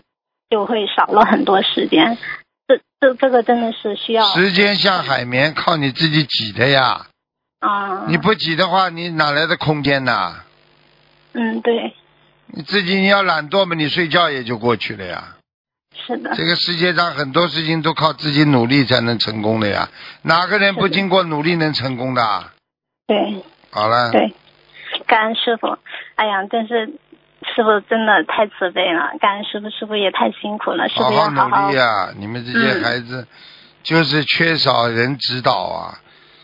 [0.49, 2.17] 就会少了很多时间。
[2.67, 7.07] 这这这个真的是需要时间像海绵，靠你自己挤的呀。
[7.59, 8.05] 啊。
[8.07, 10.43] 你不挤的话，你哪来的空间呐？
[11.33, 11.93] 嗯，对，
[12.47, 15.35] 你自己你要懒惰嘛，你睡觉也就过去了呀。
[16.07, 19.89] 是的，这个世界上很多事情都靠自己努力才能成功的呀，
[20.23, 22.51] 哪个人不经过努力能成功的？
[23.07, 24.33] 对好了，对，
[25.05, 25.77] 感恩师傅。
[26.15, 26.93] 哎呀，真是
[27.53, 33.27] 师傅真的太慈悲了，感恩师傅，师傅也太辛苦了，师好傅要好好努力啊、你们这些嗯孩子
[33.83, 35.99] 就是缺少人指导啊，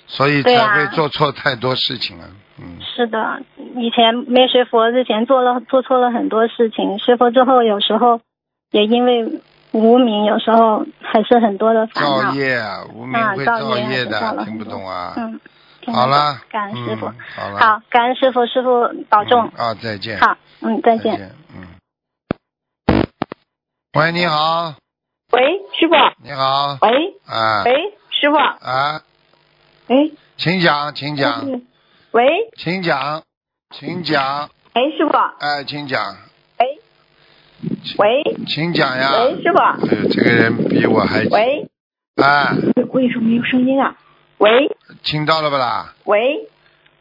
[0.08, 2.28] 所以才会做错太多事情啊。
[2.60, 3.42] 嗯，是的，
[3.76, 8.22] 以前没学佛之前做了做错了很多事情，学佛之后有时候
[8.70, 12.34] 也因为无名，有时候还是很多的烦恼造恼。
[12.36, 13.14] 业啊，无名
[13.46, 15.14] 造业的，听不懂啊。
[15.18, 15.40] 嗯，
[15.82, 17.08] 听好了，感恩师傅。
[17.08, 19.52] 嗯，好了，好，感恩师傅，师傅保重。
[19.58, 20.20] 嗯啊，再见。
[20.20, 21.32] 好，嗯，再再见。
[21.54, 21.67] 嗯。
[23.94, 24.76] 喂，你好，
[25.34, 25.41] 喂，
[25.78, 27.63] 师傅，你好，喂，啊。
[27.65, 29.02] 喂，师傅，啊，
[29.88, 31.65] 喂，请讲，请讲，嗯
[32.12, 32.24] 喂，
[32.58, 33.24] 请讲，
[33.74, 36.15] 请讲，哎，师傅，哎，请讲。
[36.60, 36.80] 喂，
[37.98, 38.24] 喂。
[38.48, 39.12] 请讲呀。
[39.24, 41.67] 喂，师傅，哎，这个人比我还喂，
[42.15, 42.54] 啊，
[42.94, 43.96] 为什么没有声音啊？
[44.38, 45.96] 喂听到了不啦？
[46.06, 46.50] 喂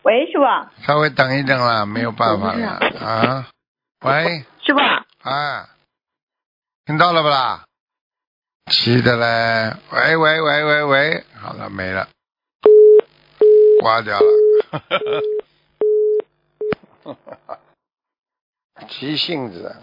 [0.02, 0.44] 喂，师傅，
[0.86, 3.48] 稍微等一等啦，没有办法了啊。
[4.02, 4.80] 喂，师傅，
[5.28, 5.68] 啊，
[6.86, 7.64] 听到了不啦？
[8.70, 12.08] 急的嘞，喂喂喂喂喂，好了没了，
[13.80, 14.26] 挂掉了。
[18.88, 19.76] 急性子，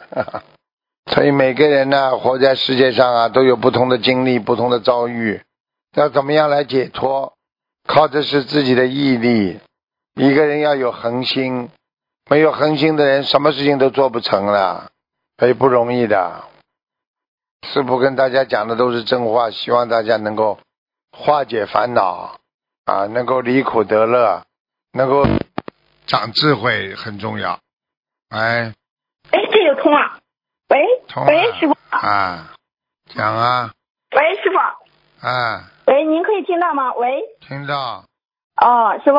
[1.13, 5.41] 所以每个人呢，活在世界上啊，都有不同的经历、不同的遭遇，
[5.93, 7.36] 要怎么样来解脱？
[7.87, 9.59] 靠的是自己的毅力。
[10.13, 11.69] 一个人要有恒心，
[12.29, 14.91] 没有恒心的人，什么事情都做不成了，
[15.37, 16.43] 所以不容易的。
[17.67, 20.59] 师傅跟大家讲的都是真话，希望大家能够
[21.11, 22.39] 化解烦恼
[22.85, 24.43] 啊，能够离苦得乐，
[24.91, 25.25] 能够
[26.05, 27.59] 长智慧很重要。
[28.29, 28.73] 哎，
[29.31, 30.19] 哎，这就通了？
[30.69, 32.53] 喂通了喂，师傅，啊，
[33.15, 33.71] 讲啊，
[34.15, 36.93] 喂，师傅，啊，喂，您可以听到吗？
[36.95, 38.03] 喂，听到。
[38.61, 39.17] 哦，师傅，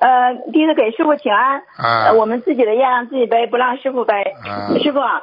[0.00, 2.06] 呃，第一次给师傅请安，啊。
[2.06, 4.22] 呃，我们自己的业让自己背，不让师傅背。
[4.44, 4.74] 啊。
[4.82, 5.22] 师傅，啊。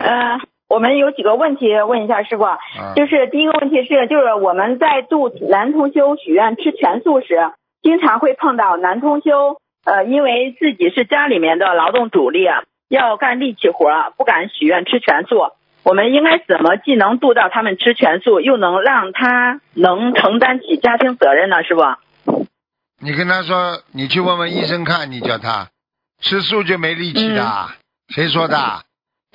[0.00, 2.58] 呃，我们有几个问题问一下师傅，啊。
[2.94, 12.46] 就是第一个问题是，就是我们在度男同修许愿吃全素时，经常会碰到男同修，呃，因为自己是家里面的劳动主力，
[12.90, 15.46] 要干力气活，不敢许愿吃全素。
[15.84, 21.62] 我们应该怎么既能度到他们吃全素，又能让他能承担起家庭责任呢？
[21.62, 21.82] 师傅？
[23.00, 25.68] 你跟他说，你去问问医生看，你叫他
[26.20, 27.68] 吃素就没力气的，嗯
[28.08, 28.82] 谁说的？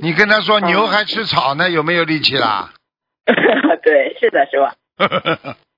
[0.01, 2.71] 你跟他说牛还吃草呢，有没有力气啦？
[3.83, 5.55] 对，是的，师傅。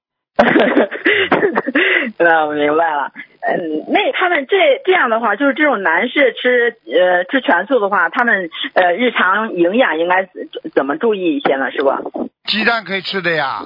[2.17, 3.12] 那我明白了。
[3.41, 11.71] 嗯，那他们这这样的话，就是这种男士吃呃吃全素的话，他们呃日常营养应该怎怎么注意一些呢？
[11.71, 12.30] 是不？
[12.45, 13.65] 鸡蛋可以吃的呀，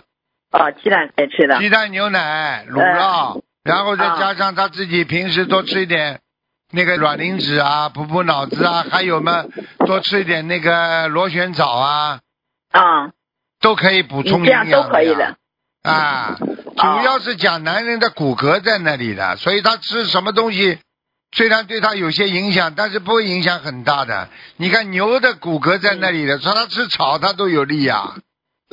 [0.51, 1.57] 啊，鸡蛋可以吃的。
[1.59, 6.19] 鸡蛋、牛奶、乳嗯酪，然后再啊加上他自己平时多吃一点
[6.71, 9.43] 那个卵磷脂啊，补补脑子啊，还有嘛，
[9.85, 12.19] 多吃一点那个螺旋藻啊，
[12.71, 13.11] 啊，
[13.59, 15.35] 都可以补充营这样养都可以的。
[15.83, 16.37] 啊，
[16.75, 20.77] 主要是讲男人的骨骼在那里的，所以他吃什么东西，
[21.35, 24.29] 虽然对他有些影响，但是不会影响很大的。
[24.57, 28.15] 你看牛的骨骼在那里的，说他吃草他都有力呀、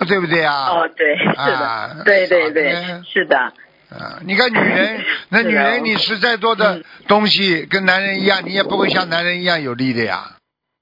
[0.06, 0.52] 对不对呀？
[0.68, 3.38] 哦，对，是啊的，对对对，是的。
[3.38, 10.32] 啊，你看女人， 那女人你吃再多的嗯东西，跟男人一样，你也不会像男人一样有力的呀。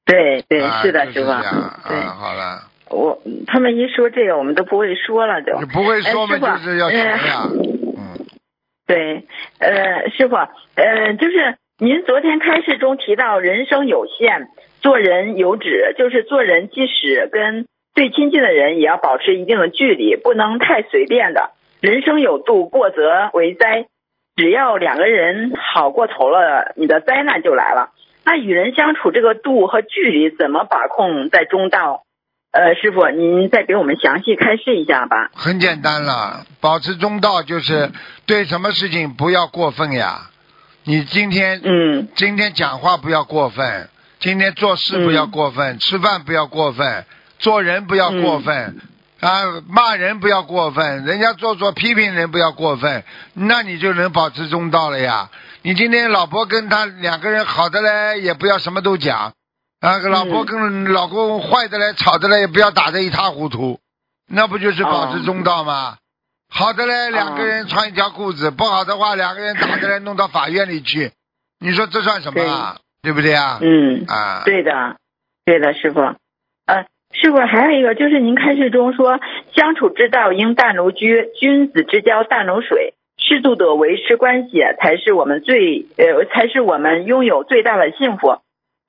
[0.07, 1.89] 对对，啊是的，就是师傅。
[1.89, 7.15] 对啊，，好了，我他们一说这个，我们都不会说了，就你不会说嘛，就是要学呀。
[7.17, 7.51] 呃
[7.97, 8.27] 嗯，
[8.87, 9.25] 对，
[9.59, 10.35] 呃，师傅，
[10.75, 14.49] 呃，就是您昨天开示中提到人生有限，
[14.81, 21.51] 做人有止，就是做人即使跟最亲近的人也要保持一定的距离，不能太随便的。
[21.81, 23.87] 人生有度，过则为灾。
[24.37, 27.91] 只要两个人好过头了，你的灾难就来了。
[28.25, 32.03] 那与人相处这个度和距离怎么把控在中道？
[32.53, 35.31] 呃，师傅，您再给我们详细开示一下吧。
[35.35, 37.93] 很简单了，保持中道就是
[38.27, 40.31] 对什么事情不要过分呀。
[40.83, 47.05] 你今天嗯今天讲话不要过分，今天做事不要过分，吃饭不要过分，
[47.39, 48.81] 做人不要过分，
[49.21, 55.31] 啊，骂人不要过分，人家做错批评人不要过分，那你就能保持中道了呀。
[55.63, 59.33] 你今天老婆跟他两个人好的嘞，也不要什么都讲，
[59.81, 63.81] 啊，老婆跟老公坏的嘞，吵的嘞，也不要打得一塌糊涂，
[64.29, 65.97] 那不就是保持中道吗？
[66.53, 71.13] 好的嘞，两个人穿一条裤子；不好的话，两个人打的嘞，弄到法院里去。
[71.61, 72.77] 你说这算什么啊？
[73.03, 73.59] 对不对啊？
[73.63, 74.97] 嗯，啊，对的，
[75.47, 76.01] 对的，师傅。
[76.01, 79.19] 呃，师傅还有一个就是您开示中说，
[79.55, 88.41] 相处之道应淡如菊，君子之交淡如水，适度的维持关系才是我们最呃，才是我们拥有最大的幸福。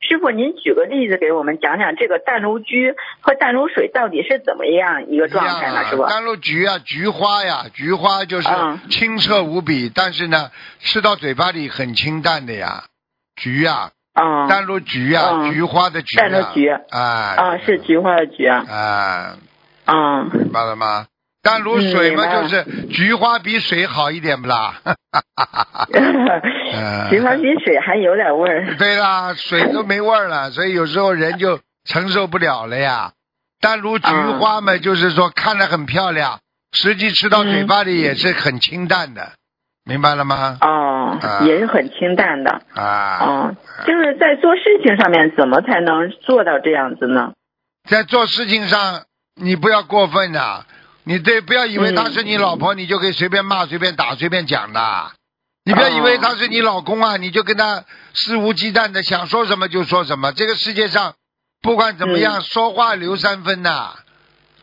[0.02, 5.84] 师傅，您举个例子给我们讲讲这个淡如菊和淡如水到底是怎么样一个状态呢？
[5.90, 6.10] 是吧？
[6.10, 10.50] 淡如菊啊，菊花呀，菊花就是嗯清澈无比，但是呢，
[10.80, 12.86] 吃到嘴巴里很清淡的呀。
[13.36, 16.28] 菊呀，啊淡如菊呀，嗯菊花的菊呀。
[16.28, 17.00] 淡如菊啊
[17.38, 18.66] 啊，是菊花的菊啊。
[18.68, 19.38] 啊，
[19.86, 21.06] 啊，明白了吗？
[21.44, 24.76] 淡如水嘛，就是菊花比水好一点不啦？
[25.94, 28.76] 嗯 菊花比水还有点味儿。
[28.78, 33.12] 对啦，水都没味儿了，所以有时候人就承受不了了呀。
[33.60, 34.08] 但如菊
[34.40, 36.40] 花嘛，就是说看着很漂亮，
[36.74, 39.34] 实际吃到嘴巴里也是很清淡的，
[39.86, 40.58] 明白了吗？
[40.62, 42.62] 哦啊，也是很清淡的。
[42.74, 47.34] 啊，哦，就是在做事情上面，怎么才能做到这样子呢？
[47.90, 49.04] 在做事情上
[49.36, 50.64] 你不要过分呐、
[51.04, 55.12] 你对不要以为她是你老婆，你就可以随便骂、随便打、随便讲的。
[55.64, 57.84] 你不要以为他是你老公啊，你就跟他
[58.16, 60.32] 肆无忌惮的想说什么就说什么。
[60.32, 61.14] 这个世界上
[61.62, 63.94] 不管怎么样，说话留三分呐、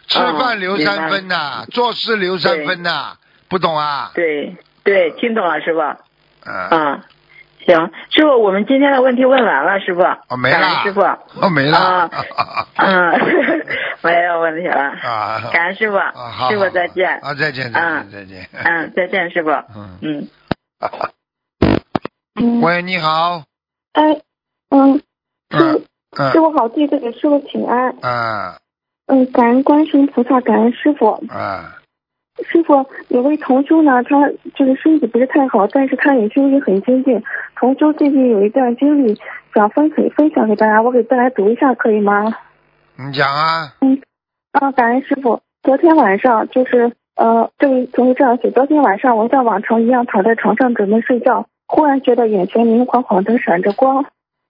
[0.09, 3.17] 吃饭留三分呐、做事留三分呐、
[3.49, 4.11] 不懂啊？
[4.13, 5.99] 对对，听懂了，是吧。
[6.45, 7.05] 嗯，啊，
[7.69, 10.01] 行，师傅，我们今天的问题问完了，师傅。
[10.01, 11.03] 哦，没了感恩， 师傅。
[11.03, 11.77] 哦，没了。
[11.79, 12.11] 啊
[12.77, 13.13] 嗯，
[14.03, 14.81] 没有问题了。
[15.03, 17.19] 啊感恩师傅，啊，好，师傅再见。
[17.19, 18.49] 啊，再见，再嗯见，再见。
[18.55, 19.51] 嗯，再见，师傅。
[19.51, 20.29] 嗯，嗯。
[22.41, 23.43] 嗯，喂，你好，
[23.93, 24.21] 哎，
[24.71, 24.95] 嗯，
[25.51, 25.83] 师嗯师
[26.17, 27.95] 嗯傅好，弟子给师傅请安。
[28.01, 28.57] 啊
[29.09, 31.13] 嗯，感恩观世音菩萨，感恩师傅。
[31.29, 31.75] 啊
[32.45, 37.23] 师傅，有位同修呢，他就是身体不是太好，但是他也修行很精进。
[37.57, 39.19] 同修最近有一段经历
[39.55, 42.37] 想分享分享给大家，我给大家读一下可以吗？
[42.97, 44.01] 你讲啊，嗯
[44.53, 45.41] 啊，感恩师傅。
[45.63, 54.07] 昨天晚上就是呃，这位同学这样写：昨天晚上我像往常一样躺在床上准备睡觉，忽然觉得眼前明晃晃的闪着光，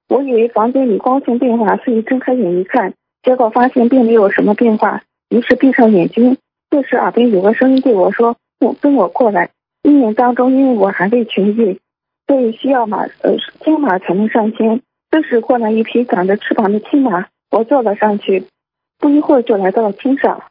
[0.08, 6.36] 我以为房间里光线变化，所以睁开眼一看，结果发现并没有什么变化，于是闭上眼睛。
[6.70, 9.50] 这时耳边有个声音对我说：“我跟我过来。”
[9.82, 11.80] 一年当中，因为我还未痊愈，
[12.26, 14.82] 所以需要马呃天马才能上天。
[15.10, 18.44] 这时过来一匹长着翅膀的青马，我坐了上去。
[18.98, 20.42] 不一会儿就来到了天上，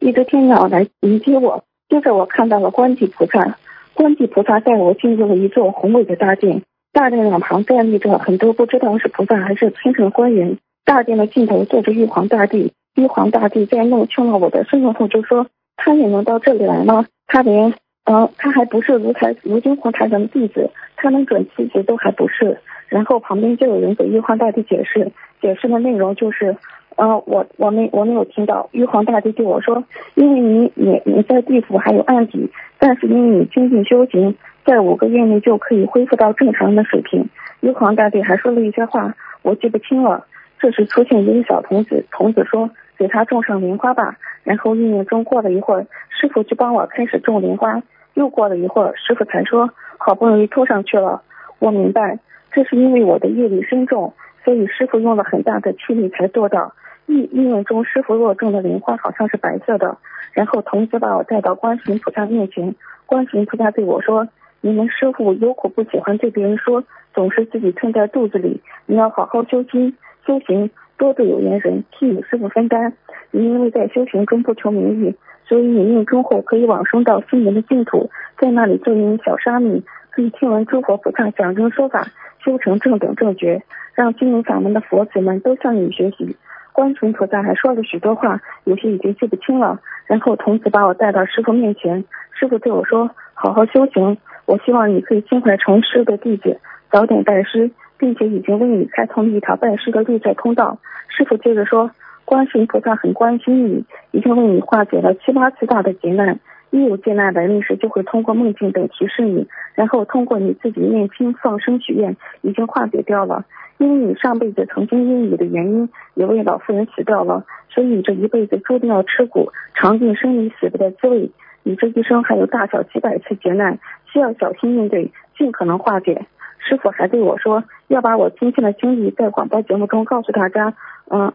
[0.00, 1.62] 一只天鸟来迎接我。
[1.88, 3.58] 接着我看到了观地菩萨，
[3.94, 6.62] 观地菩萨带我进入了一座宏伟的大殿，
[6.92, 10.58] 大殿两旁站立着很多不知道是菩萨还是天上官员。
[10.84, 15.46] 大殿的尽头坐着玉皇大帝，玉皇大帝在弄清了我的身份后就说
[15.82, 17.06] ：“他也能到这里来吗？
[17.26, 17.72] 他连
[18.04, 22.58] 呃，他还不是卢台卢金红台长的弟子，他连准妻子都还不是。”
[22.88, 25.10] 然后旁边就有人给玉皇大帝解释，
[25.40, 26.56] 解释的内容就是。
[26.96, 29.82] 呃，我我没我没有听到玉皇大帝对我说，
[30.16, 34.34] 因为你你你在地府还有案底，但是因为你精进修行，
[34.66, 37.26] 在五个月内就可以恢复到正常人的水平。
[37.60, 40.26] 玉皇大帝还说了一些话，我记不清了。
[40.58, 42.68] 这时出现一个小童子，童子说
[43.00, 44.18] 给他种上莲花吧。
[44.44, 47.82] 然后意念中过了一会儿，师傅就帮我开始种莲花。
[48.12, 51.22] 又过了一会儿，师傅才说好不容易拖上去了。
[51.60, 52.18] 我明白，
[52.52, 54.12] 这是因为我的业力深重，
[54.44, 56.74] 所以师傅用了很大的气力才做到。
[57.06, 59.96] 意意念中，师傅若种的莲花好像是白色的。
[60.34, 62.74] 然后童子把我带到观世音菩萨面前，
[63.06, 64.28] 观世音菩萨对我说
[64.60, 66.84] ：“你们师傅有苦不喜欢对别人说，
[67.14, 68.60] 总是自己吞在肚子里。
[68.86, 69.96] 你要好好修心
[70.26, 70.70] 修行，
[71.00, 72.92] 多对有缘人，替你师傅分担。
[73.30, 82.06] 你因为在修行中不求名誉，所以你命中后可以往生到心灵的净土，在那里做一名小沙弥，可以听闻诸佛菩萨讲经说法，
[82.44, 83.62] 修成正等正觉，
[83.94, 86.36] 让心灵法门的佛子们都向你学习。”
[86.72, 89.80] 观世音菩萨还说了许多话，有些已经记不清了。
[90.06, 96.58] 然后童子把我带到师傅面前，师傅对我说：“好好修行，我希望你可以心怀成师的弟子，
[96.90, 97.70] 早点拜师，
[98.00, 100.78] 并且已经为你开通了一条拜师的内在通道。”
[101.08, 101.90] 师傅接着说
[102.24, 106.40] ：“观世音菩萨很关心你，已经为你化解了七八次大的劫难。
[106.70, 113.44] 一有劫难来临时，就会通过梦境等提示你，然后通过你自己念经、放生、许愿，已经化解掉了。”
[113.78, 121.30] 因为你上辈子曾经因你的原因，也为老妇人死掉了，所以你这一辈子注定要吃苦，尝尽生离死别的滋味。
[121.62, 126.26] 你这一生还有大小几百次劫难，需要小心应对，尽可能化解。
[126.66, 130.74] 师傅还对我说，要把我今天的经历在广播节目中告诉大家。
[131.10, 131.32] 嗯，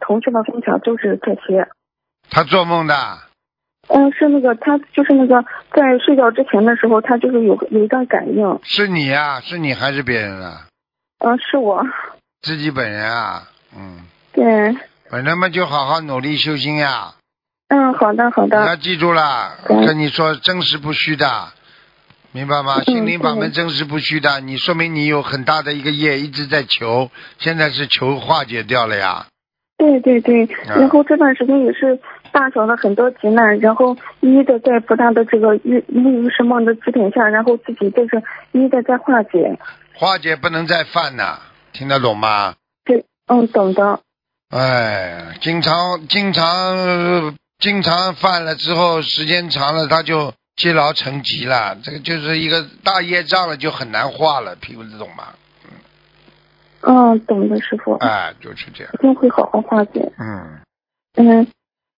[0.00, 1.68] 同学的分享就是这些。
[2.30, 2.94] 他做梦的，
[3.88, 8.60] 嗯，是那个他就是那个在睡觉之前的时候，他就是有有一段感应。
[8.62, 10.66] 是你呀、是你还是别人啊？
[11.18, 11.82] 嗯，是我。
[12.42, 13.42] 自己本人啊，
[13.76, 14.00] 嗯，
[14.32, 14.76] 对。
[15.10, 17.14] 本人们就好好努力修心呀。
[17.68, 18.76] 嗯，好的，好你要。
[18.76, 19.56] 记住了，
[19.86, 21.26] 跟你说真实不虚的，
[22.34, 22.80] 明白吗？
[22.80, 27.08] 嗯心灵法门真实不虚的，你说明你有很大的一个业一直在求，
[27.38, 29.26] 现在是求化解掉了呀。
[29.78, 32.00] 对对对，啊然后这段时间也是
[32.32, 38.20] 大小的很多劫难，然后一一的在菩萨的这个日日时梦的指点下，然后自己就是
[38.52, 39.56] 一一的在化解。
[39.94, 41.38] 化解不能再犯呐，
[41.72, 42.54] 听得懂吗？
[42.84, 44.00] 对，嗯，懂的。
[44.50, 55.24] 哎，经常经常呃经常犯了之后，时间长了，他就积劳成疾了，这个就是一个大业障了，就很难化了，听得懂吗？
[56.86, 60.12] 嗯，懂的，师傅，哎，就是这样，一定会好好化解。
[60.18, 60.60] 嗯，
[61.16, 61.46] 嗯，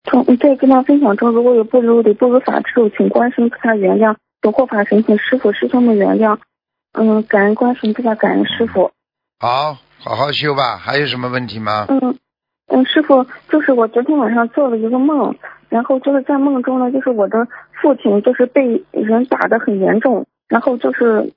[0.05, 6.39] 从在跟他分享中，如果有不如理、不如法之处，请观世音菩萨原谅；有护法神，请师傅师兄们原谅。
[6.93, 8.93] 嗯，感恩观世音菩萨，感恩师傅。
[9.41, 10.77] 好，好好修吧。
[10.77, 11.87] 还有什么问题吗？
[11.89, 12.17] 嗯，
[12.69, 15.35] 嗯，师傅，就是我昨天晚上做了一个梦，
[15.69, 17.49] 然后就是在梦中呢，就是我的
[17.87, 21.33] 父亲就是被人打得很严重，然后就是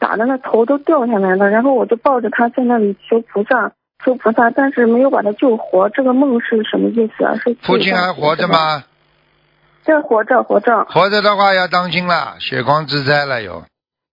[0.00, 3.70] 打的那头都掉下来了，然后我就抱着他在那里求菩萨，
[4.04, 5.88] 求菩萨，但是没有把他救活。
[5.90, 7.36] 这个梦是什么意思啊？
[7.36, 8.48] 是父亲还活着？
[8.48, 8.82] 吗？
[9.84, 13.62] 在活着，活着，活着的话要当心了，血光之灾了有。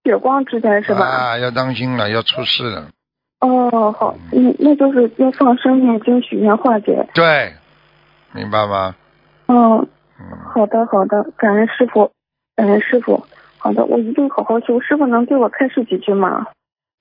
[0.04, 1.08] 血光之灾是吧？
[1.08, 2.90] 啊，要当心了，要出事了。
[3.40, 7.08] 哦，好，嗯，那就是要放生念经许愿化解。
[7.16, 7.54] 对，
[8.32, 8.96] 明白吗？
[9.48, 9.88] 嗯，嗯，
[10.54, 12.12] 好的，好的，感恩师傅，
[12.56, 13.26] 感恩师傅。
[13.58, 14.80] 好的，我一定好好修。
[14.82, 16.46] 师傅能给我开示几句吗？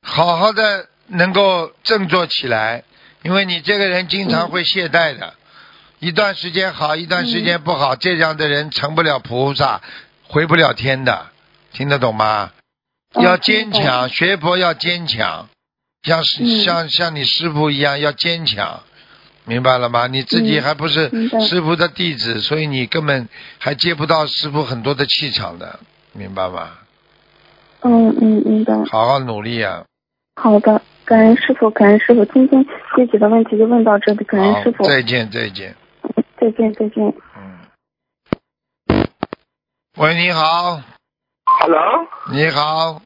[0.03, 2.85] 好好的能够振作起来，
[3.23, 5.35] 因为你这个人经常会懈怠的，
[5.99, 9.81] 一段时间好，一段时间不好，这样的人成不了菩萨，
[10.29, 11.27] 回不了天的，
[11.73, 12.53] 听得懂吗？
[13.15, 15.49] 哦要坚强，学佛要坚强，
[16.03, 16.23] 像
[16.63, 18.83] 像像你师傅一样要坚强，
[19.49, 20.07] 明白了吗？
[20.07, 21.09] 你自己嗯还不是
[21.41, 23.29] 师傅的弟子，所以你根本
[23.59, 25.81] 还接不到师傅很多的气场的，
[26.13, 26.71] 明白吗？
[27.81, 28.75] 嗯嗯，明白。
[28.91, 29.85] 好好努力啊！
[30.37, 32.25] 好的，感恩师傅，感恩师傅。
[32.27, 32.65] 今天
[32.97, 35.75] 这几个问题就问到这里，感恩师傅，，再见再见。
[36.41, 37.15] 再见再见。
[37.37, 37.59] 嗯。
[39.97, 40.81] 喂，你好
[41.45, 43.01] ，Hello，你好，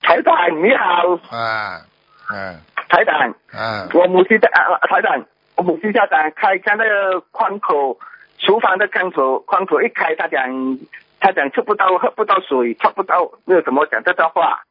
[0.00, 1.80] 台长你好，哎，
[2.28, 5.24] 哎，台长，哎，我母亲的啊，台长，我
[5.56, 7.98] 母亲家长开开那个窗口，
[8.38, 10.78] 厨房的窗口，窗口一开，他讲
[11.20, 14.64] 他讲吃不到喝不到水，吃不到那个怎么讲这段话？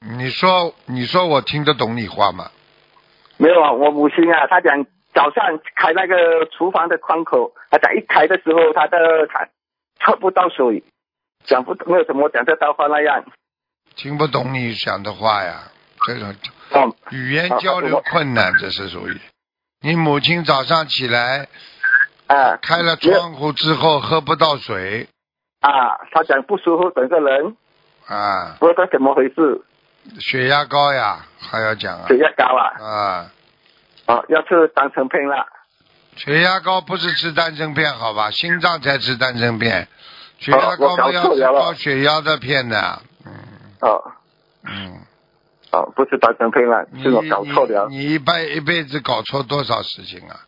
[0.00, 2.50] 你说，你说我听得懂你话吗？
[3.36, 9.48] 没有啊，我母亲啊，她讲早上开那个厨房的窗口，她讲一开的时候，她的她
[10.00, 10.82] 喝不到水，
[11.44, 13.24] 讲不没有怎么讲这段话那样。
[13.96, 15.64] 听不懂你讲的话呀，
[16.06, 16.34] 这种
[16.70, 19.20] 哦，语言交流困难，这是属于。
[19.82, 21.48] 你母亲早上起来
[22.26, 25.08] 啊开了窗户之后喝不到水。
[25.60, 27.56] 啊，她讲不舒服，整个人。
[28.06, 29.62] 啊，不知道怎么回事，
[30.20, 32.08] 血压高呀，还要讲啊。
[32.08, 33.32] 血压高啊，啊，
[34.06, 35.46] 哦，要吃丹参片了。
[36.16, 38.30] 血压高不是吃丹参片好吧？
[38.30, 39.88] 心脏才吃丹参片，
[40.38, 43.32] 血压高不要吃高血压的片的，嗯。
[43.80, 44.12] 哦。
[44.64, 45.00] 嗯。
[45.72, 47.86] 哦，不是当成片了，是我搞错了。
[47.88, 50.40] 你你一辈一辈子搞错多少事情啊？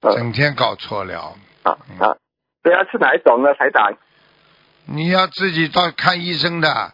[0.00, 1.36] 呃整天搞错了。
[1.62, 2.16] 啊啊，
[2.62, 3.96] 这要吃哪一种呢，台长？
[4.84, 6.70] 你要自己到看医生的。
[6.70, 6.92] 啊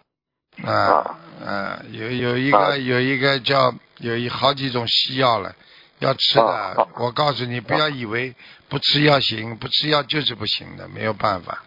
[0.65, 5.55] 啊啊，有有一个、啊有一个叫有一好几种西药了，
[5.99, 6.47] 要吃的。
[6.47, 8.35] 啊啊我告诉你，不要以为
[8.69, 11.63] 不吃药行，不吃药就是不行的，没有办法。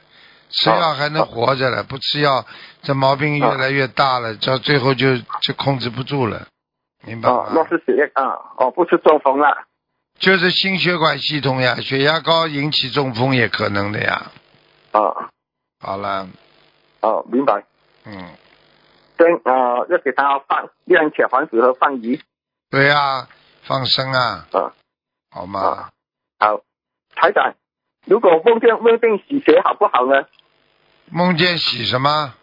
[0.50, 2.46] 吃药还能活着了，不吃药，
[2.82, 6.48] 这毛病越来越大了，到最后就就控制不住了，
[7.04, 7.36] 明白吗？
[7.36, 9.66] 哦，那是血液啊，哦，不是中风了。
[10.20, 14.32] 就是心血管系统呀，血压高引起中风也可能的呀。
[14.92, 15.30] 啊
[15.80, 16.28] 好了，
[17.02, 17.64] 哦，明白。
[18.06, 18.30] 嗯，
[19.16, 22.20] 跟呃，要给他放练小房子和放鱼
[22.72, 23.28] 对呀，
[23.62, 24.74] 放生啊，啊
[25.30, 25.60] 好吗？
[25.60, 25.90] 啊。
[26.40, 26.62] 好，
[27.16, 27.54] 台长，
[28.08, 30.26] 如果梦见梦见洗鞋好不好呢？
[31.12, 32.34] 梦见洗什么？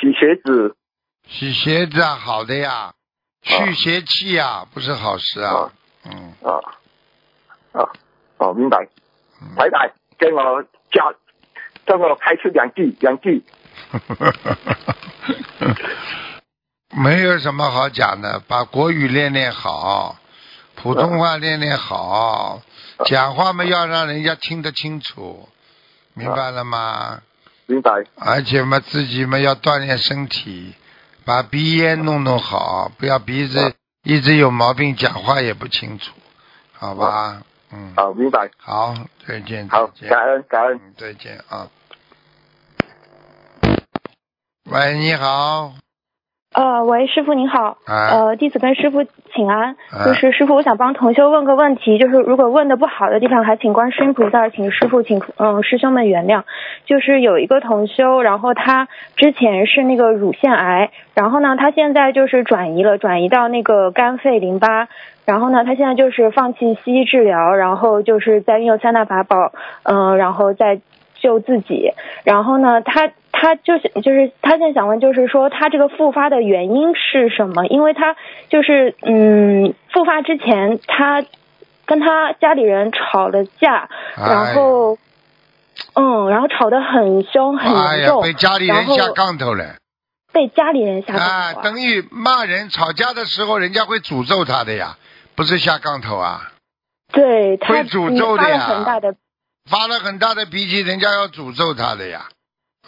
[0.00, 0.76] 洗鞋子
[1.28, 2.92] 洗鞋子啊，好的呀，
[3.42, 5.72] 去邪气呀，不是好事啊啊。
[6.04, 6.58] 嗯，啊
[7.72, 7.88] 啊
[8.38, 8.88] 哦，明白。
[9.40, 9.88] 嗯台长，
[10.18, 11.14] 跟我加，
[11.86, 13.42] 给我开出两句，两句。
[17.02, 20.16] 没有什么好讲的，把国语练练好，
[20.74, 22.60] 普通话练练好，
[23.04, 25.48] 讲话嘛要让人家听得清楚，
[26.14, 27.22] 明白了吗？
[27.66, 28.04] 明白。
[28.16, 30.74] 而且嘛，自己嘛要锻炼身体，
[31.24, 36.12] 把鼻炎弄弄好，不要鼻子一直有毛病，讲话也不清楚，
[36.72, 37.42] 好吧？
[37.72, 38.50] 嗯，好，明白。
[38.58, 38.94] 好，
[39.26, 40.80] 再见，好感恩感恩。
[40.82, 41.68] 嗯，再见啊。
[44.64, 45.74] 喂，你好，
[46.52, 49.76] 呃，喂，师傅您好，啊，呃，弟子跟师傅请安。
[49.92, 56.42] 啊就是师傅，我想帮同修问个问题，就是如果问的不好的地方，还请观世音菩萨，请师傅，请嗯师兄们原谅。
[56.86, 64.88] 就是有一个同修，然后他之前是那个乳腺癌，然后呢，他现在就是转移了，转移到那个肝肺淋巴，
[65.24, 69.52] 然后呢，他现在就是放弃西医治疗，然后就是在运用三大法宝，
[69.84, 70.80] 嗯、然后再
[71.20, 71.92] 救自己。
[72.24, 77.66] 然后呢，他他就是就是他现在想问，就是说他这个复发的原因是什么？
[77.66, 78.16] 因为他
[78.48, 81.24] 就是嗯，复发之前他
[81.86, 84.98] 跟他家里人吵了架，然后、
[85.94, 89.76] 嗯，然后吵得很凶很哎呀，严重，被家里人下杠头了。
[90.32, 94.96] 被家里人下杠头啊，等于骂人吵架的时候，人家会诅咒他的呀，
[95.34, 96.52] 不是下杠头啊。
[97.12, 99.16] 对他会诅咒的很大的，
[99.70, 102.26] 发了很大的脾气，人家要诅咒他的呀，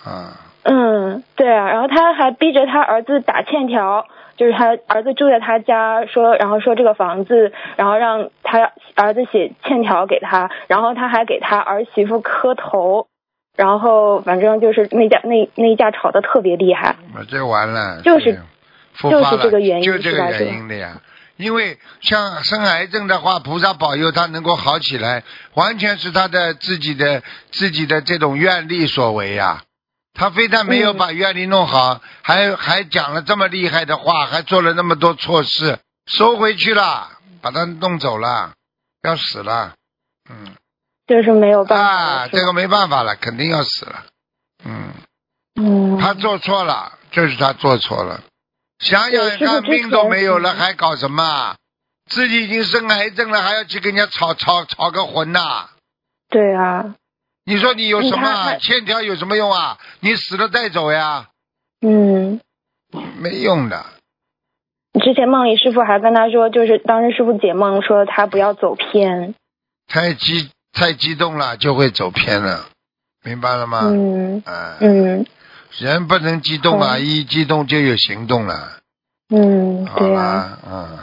[0.05, 4.07] 啊，嗯，对啊，然后他还逼着他儿子打欠条，
[4.37, 13.07] 就是他儿子住在他家，说然后说这个房子，然后让他儿子写欠条给他，然后他还给他儿媳妇磕头，
[13.57, 16.97] 然后反正就是那家 那那一架吵得特别厉害，
[17.31, 18.41] 这完了，就是
[18.99, 21.01] 就是这个原因就这个原因的呀。
[21.43, 25.25] 因为像生癌症的话，菩萨保佑他能够好起来，
[25.55, 29.65] 完全是他的自己的自己的这种愿力所为呀。
[30.15, 38.53] 他非但没有嗯把愿力弄好，还还讲了这么厉害的话，还做了那么多错事，收回去了，把他弄走了，
[39.03, 39.75] 要死了。
[40.31, 40.55] 嗯，
[41.07, 44.05] 就是没有办法这个没办法了，肯定要死了。
[44.65, 44.93] 嗯。
[45.61, 48.23] 嗯，他做错了，就是他做错了。
[48.83, 51.57] 想想看，对师傅之命都没有了，嗯还搞什么啊？
[52.11, 55.71] 自己已经生癌症了，还要去跟人家吵吵吵个魂呐、
[56.29, 56.95] 对啊，
[57.45, 59.79] 你说你有什么欠条有什么用啊？
[60.01, 61.29] 你死了再走呀，
[61.81, 62.41] 嗯。
[63.19, 63.87] 没用的。
[65.03, 69.35] 之前梦里师傅还跟他说，就是当时师傅解梦说他不要走偏。
[69.89, 72.67] 太激太激动了，就会走偏了，
[73.25, 73.81] 明白了吗？
[73.85, 75.27] 嗯嗯，嗯
[75.79, 78.55] 人不能激动啊，嗯一激动就有行动了，
[79.31, 80.59] 嗯，对啊。
[80.67, 80.99] 嗯，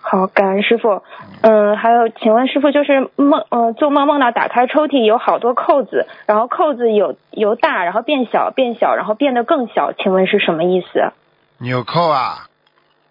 [0.00, 1.02] 好，感恩师傅。
[1.42, 11.12] 嗯，还有，请问师傅，就是梦，呃，做梦梦到打开抽屉有好多扣子，然后扣子有由大，然后变小，变小，然后变得更小，请问是什么意思？
[11.58, 12.48] 纽扣啊，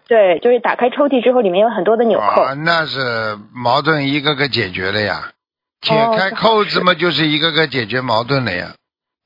[0.08, 2.42] 对，就是打开抽屉之后，里面有很多的纽扣。
[2.42, 5.30] 啊，那是矛盾一个个解决了呀。
[5.80, 8.74] 解开扣子嘛，就是一个个解决矛盾了呀。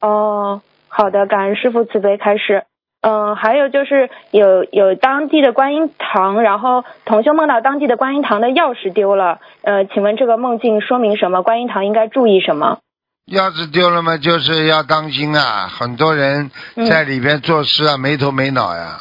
[0.01, 0.62] 哦，
[0.97, 2.62] 好的，感恩师傅慈悲开始。
[3.01, 9.40] 嗯，还有就是有有当地的观音堂，然后同修梦到当地的观音堂的钥匙丢了。
[9.62, 11.42] 呃，请问这个梦境说明什么？
[11.42, 12.78] 观音堂应该注意什么？
[13.26, 15.66] 钥匙丢了嘛，就是要当心啊！
[15.66, 16.51] 很多人
[16.88, 19.01] 在里边做事啊，没头没脑呀，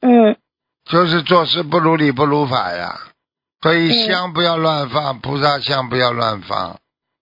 [0.00, 0.36] 嗯
[0.90, 2.96] 就是做事不如理不如法呀。
[3.62, 6.76] 所以嗯香不要乱放，菩萨香不要乱放，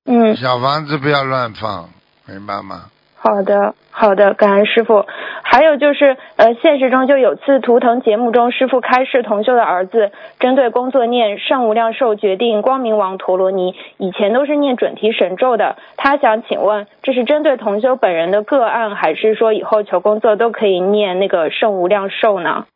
[0.06, 1.90] 嗯，小房子不要乱放，
[2.26, 2.86] 明白吗？
[3.20, 5.04] 好的，好的，感恩师傅。
[5.42, 15.76] 还有就是，呃，现实中就有次图腾节目中，师傅开示同修的儿子针对工作念圣无量寿决定光明王陀罗尼，以前都是念准提神咒的。
[15.96, 22.66] 他想请问，这是针对同修本人的个案，还是说以后求工作都可以念那个圣无量寿呢？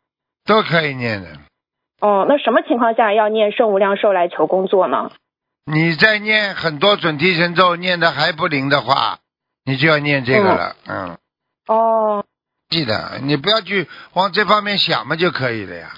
[0.45, 1.27] 都可以念的。
[2.01, 5.09] 哦，那什么情况下要念圣无量寿来求工作呢？
[5.65, 9.19] 你在念很多准提神咒念的还不灵的话，
[9.65, 10.75] 你就要念这个了。
[10.87, 11.17] 嗯，
[11.67, 12.25] 哦，
[12.69, 15.89] 记得你不要去往这方面想嘛就可以了呀。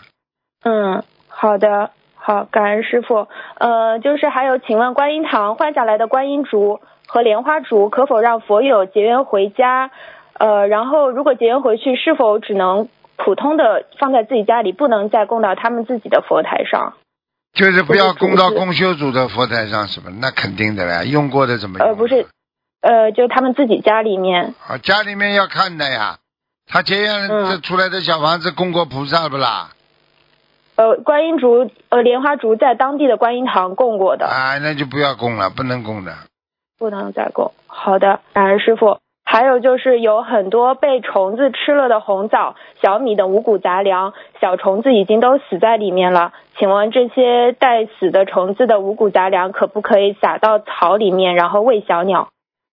[0.63, 3.27] 嗯，好的，好，感恩师傅。
[3.57, 9.91] 呃，就是还有，请问观音堂换下来的观音竹和莲花竹可否让佛友结缘回家？
[10.33, 16.93] 呃，然后如果结缘回去，是否只能普通的放在自己家里，不能再供到他们自己的佛台上？
[17.53, 20.11] 就是不要供到就是公修组的佛台上，是吧？
[20.19, 21.87] 那肯定的啦，用过的怎么用？
[21.87, 22.27] 呃，不是，
[22.85, 24.53] 呃，就他们自己家里面。
[24.67, 26.19] 啊，家里面要看的呀。
[26.67, 29.69] 他结缘嗯这出来的小房子供过菩萨不啦？
[30.75, 36.13] 呃，观音竹、呃莲花竹在当地的观音堂供过的，啊，那就不要供了，不能供的。
[36.77, 37.53] 不能再供。
[37.65, 38.99] 好的，感恩师傅。
[39.27, 46.33] 还有就是有很多被虫子吃了的红枣、小米等五谷杂粮，小虫子已经都死在里面了。
[46.59, 52.29] 请问这些带死的虫子的五谷杂粮可不可以撒到草里面，然后喂小鸟？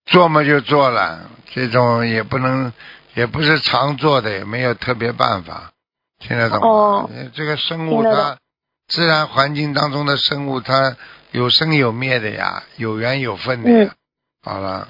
[0.06, 2.72] 做嘛就做了，这种也不能，
[3.14, 5.70] 也不是常做的，也没有特别办法，
[6.18, 6.66] 听得懂吗？
[6.66, 8.36] 哦这个生物它
[8.88, 10.96] 自然环境当中的生物，它
[11.30, 13.84] 有生有灭的呀，有缘有分的呀。
[13.84, 13.96] 嗯
[14.44, 14.88] 好了，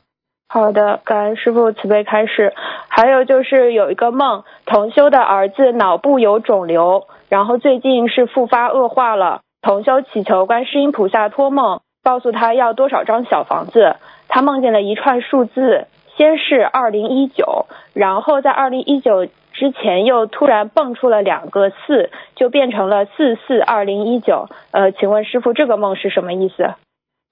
[0.49, 2.55] 好的，感恩师傅慈悲开示。
[2.89, 9.43] 还有就是有一个梦，同修的儿子脑部有肿瘤，然后最近是复发恶化了。
[9.61, 13.97] 同修祈求观世音菩萨托梦，告诉他要多少张小房子。
[14.35, 24.49] 他梦见了一串数字，先是二零一九，然后在二零一九之前又突然蹦出了两个四，就变成了四四二零一九。
[24.71, 26.75] 呃，请问师傅，这个梦是什么意思？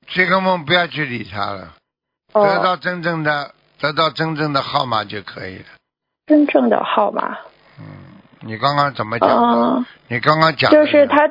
[0.09, 1.73] 这个梦不要去理它了，
[2.35, 5.65] 哦得到真正的得到真正的号码就可以了。
[6.27, 7.39] 真正的号码。
[7.79, 7.87] 嗯，
[8.43, 9.59] 你刚刚怎么讲的？
[9.79, 9.87] 嗯。
[10.09, 11.31] 你刚刚讲的就是他，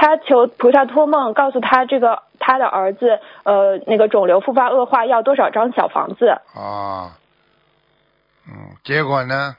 [0.00, 6.40] 他求菩萨托梦，告诉他这个他的儿子，呃，那个肿瘤复发恶化要多少张小房子？
[6.54, 7.18] 啊，
[8.46, 9.56] 嗯，结果呢？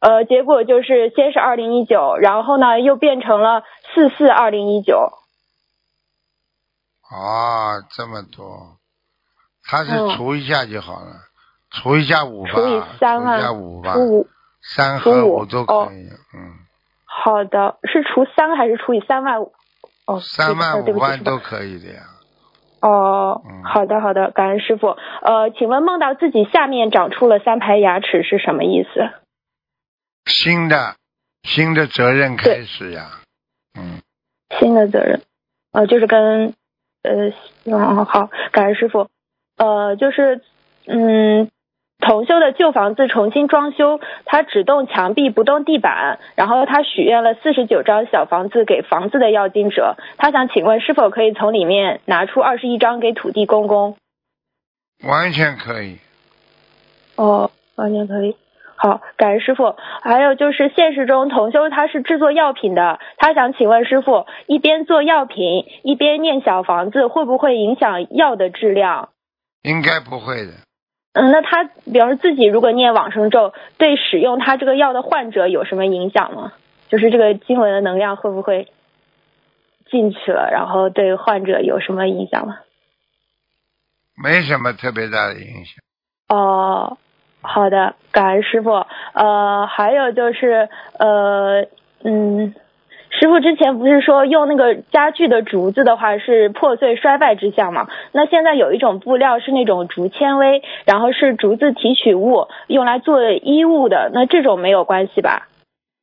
[0.00, 3.62] 呃，结果就是先是二零一九，然后呢又变成了
[3.94, 5.10] 四四二零一九。
[7.08, 8.76] 啊，这么多，
[9.64, 11.16] 他是嗯除一下就好了，
[11.70, 14.28] 除一下五吧，除以三除一下啊，五吧，五。
[14.60, 16.52] 三和五五都可哦以，嗯，
[17.16, 19.52] 好的，是除三还是除以三万五？
[20.06, 22.02] 哦，三万五万都可以的呀。
[22.80, 24.88] 哦，嗯好的好的，感恩师傅。
[24.88, 29.10] 呃，请问梦到自己下面长出了三排牙齿是什么意思？
[30.26, 30.96] 新的
[31.44, 33.20] 新的责任开始呀，
[33.78, 34.02] 嗯，
[34.58, 35.22] 新的责任，
[35.72, 36.52] 呃，就是跟
[37.02, 37.32] 呃，
[37.72, 39.08] 哦，好，感恩师傅。
[39.56, 40.42] 呃，就是
[40.86, 41.48] 嗯，
[42.04, 53.96] 同修的旧房子重新装修，他只动墙壁不动地板，然后他许愿了四十九张小房子给房子的要经者，他想请问是否可以从里面拿出二十一张给土地公公？
[55.02, 55.96] 完全可以。
[57.16, 58.36] 哦，完全可以。
[58.76, 59.74] 好，感恩师傅。
[60.02, 69.08] 还有就是现实中同修他是制作药品的，他想请问师傅，一边做药品一边念小房子，会不会影响药的质量？
[69.62, 70.52] 应该不会的，
[71.14, 76.52] 嗯，那他比方说自己如果念往生咒，对使用他这个药的患者有什么影响吗？
[76.88, 78.68] 就是这个经文的能量会不会
[79.90, 82.58] 进去了，然后对患者有什么影响吗？
[84.22, 85.82] 没什么特别大的影响。
[86.28, 86.98] 哦，
[87.42, 88.84] 好的，感恩师傅。
[89.12, 91.66] 呃，还有就是呃，
[92.02, 92.54] 嗯，
[93.20, 97.88] 师傅之前不是说用那个家具的竹子的话是破碎衰败之象嘛？
[98.12, 105.48] 那现在有一种布料是那种竹纤维，然后是竹子提取物，用来做衣物的，那这种没有关系吧？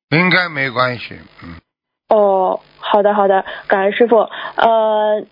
[0.10, 1.56] 应该没关系，嗯，
[2.10, 4.30] 哦，好的好的，感恩师傅。
[4.56, 5.24] 呃，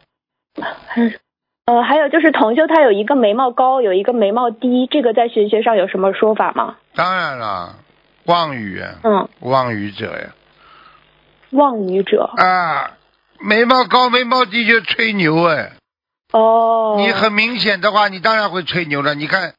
[1.65, 6.77] 呃，还有就是同修他有一个眉毛高，有一个眉毛低，这个在玄学上有什么说法吗？
[6.95, 7.75] 当然了，
[8.25, 10.34] 妄语啊，嗯，妄语者呀，
[11.51, 12.23] 妄语者。
[12.37, 12.91] 啊，
[13.39, 15.71] 眉毛高眉毛低就吹牛哎，
[16.31, 16.95] 哦。
[16.97, 19.15] 你很明显的话，你当然会吹牛了。
[19.15, 19.53] 你看，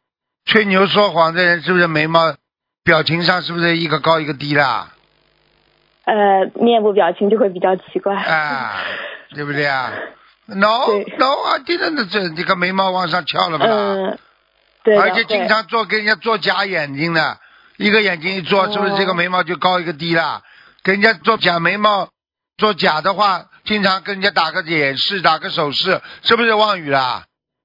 [0.44, 2.34] 吹牛说谎的人是不是眉毛
[2.84, 4.92] 表情上是不是一个高一个低啦？
[6.04, 8.16] 呃，面部表情就会比较奇怪。
[8.16, 8.82] 啊，
[9.34, 9.92] 对不对啊
[10.46, 10.86] ？No
[11.18, 13.66] No，啊，真的这这个眉毛往上翘了吧？
[13.68, 14.18] 嗯，
[14.82, 14.96] 对。
[14.96, 17.38] 而且经常做给人家做假眼睛的，
[17.76, 20.42] 一个眼睛一做，哦是不是这个眉毛就高一个低啦？
[20.84, 22.08] 给人家做假眉毛，
[22.56, 27.24] 做假的话，经常跟人家打个眼饰，打个手势，是不是妄语啦？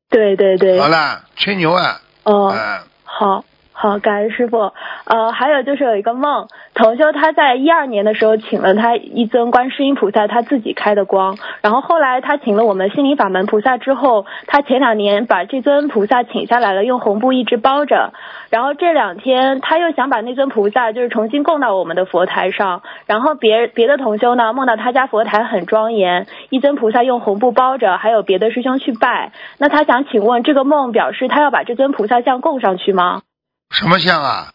[0.09, 0.79] 对对对。
[0.79, 2.01] 好了，吹牛啊！
[2.23, 3.45] 哦，嗯，好。
[3.77, 4.71] 好，感恩师傅。
[5.03, 11.37] 呃，还有就是有一个梦，同修他在一二年的时候请了他一尊观世音菩萨，他自己开的光。
[11.65, 18.13] 然后后来他请了我们心灵法门菩萨之后，他前两年把这尊菩萨请下来了，用红布一直包着。
[18.51, 22.83] 然后这两天他又想把那尊菩萨就是重新供到我们的佛台上。
[23.07, 29.31] 然后别别的同修呢梦到他家佛台很庄严，一尊菩萨用红布包着，还有别的师兄去拜。
[29.57, 33.23] 那他想请问，这个梦表示他要把这尊菩萨像供上去吗？
[33.71, 34.49] 什么像啊？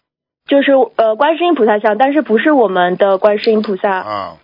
[0.47, 3.91] 就是呃观世音菩萨像，但是不是我们的观世音菩萨。
[3.99, 4.37] 啊，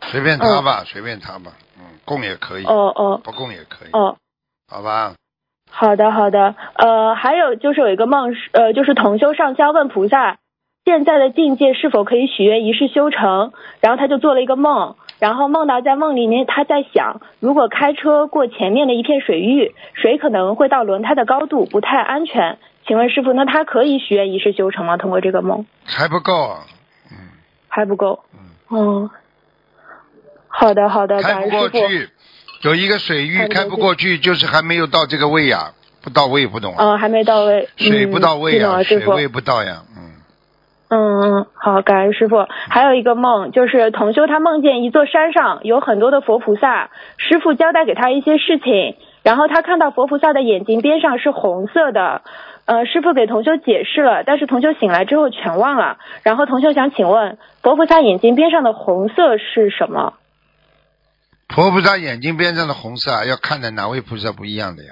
[0.00, 1.67] 随便他吧，随便他吧，嗯，
[2.08, 4.16] 供也可以，哦哦不供也可以，哦，
[4.68, 5.14] 好吧？
[5.70, 6.54] 好的好的。
[6.74, 10.38] 呃，还有就是有一个梦是呃，就是同修上香问菩萨，
[10.86, 13.52] 现在的境界是否可以许愿一世修成？
[13.80, 22.58] 然后他就做了一个梦，然后梦到在梦里面他在想，如果开车过前面的一片水域，水可能会到轮胎的高度，不太安全。
[22.86, 24.96] 请问师傅，那他可以许愿一世修成吗？
[24.96, 26.64] 通过这个梦还不够啊，
[27.12, 27.28] 嗯
[27.68, 28.20] 还不够。
[28.32, 29.10] 嗯，哦，
[30.48, 31.50] 好的好的，开不。
[31.50, 32.08] 过去，
[32.62, 35.72] 有一个水域开开不过去，就是还没有到这个位呀，
[36.02, 36.84] 不到位，不懂啊？
[36.84, 38.82] 嗯，还没到位，水不到位呀。
[38.82, 40.10] 水位不到呀，嗯，
[40.88, 42.46] 嗯嗯，好，感恩师傅。
[42.68, 52.22] 还有一个梦，就是同修他梦见一座山上有很多的佛菩萨，师傅交代给他一些事情，然后他看到佛菩萨的眼睛边上是红色的，
[52.64, 55.98] 呃，师傅给同修解释了，但是同修醒来之后全忘了。
[56.22, 60.14] 然后同修想请问，佛菩萨眼睛边上的红色是什么？
[61.54, 64.90] 佛菩萨眼睛边上的红色啊，要看的哪位菩萨不一样的呀？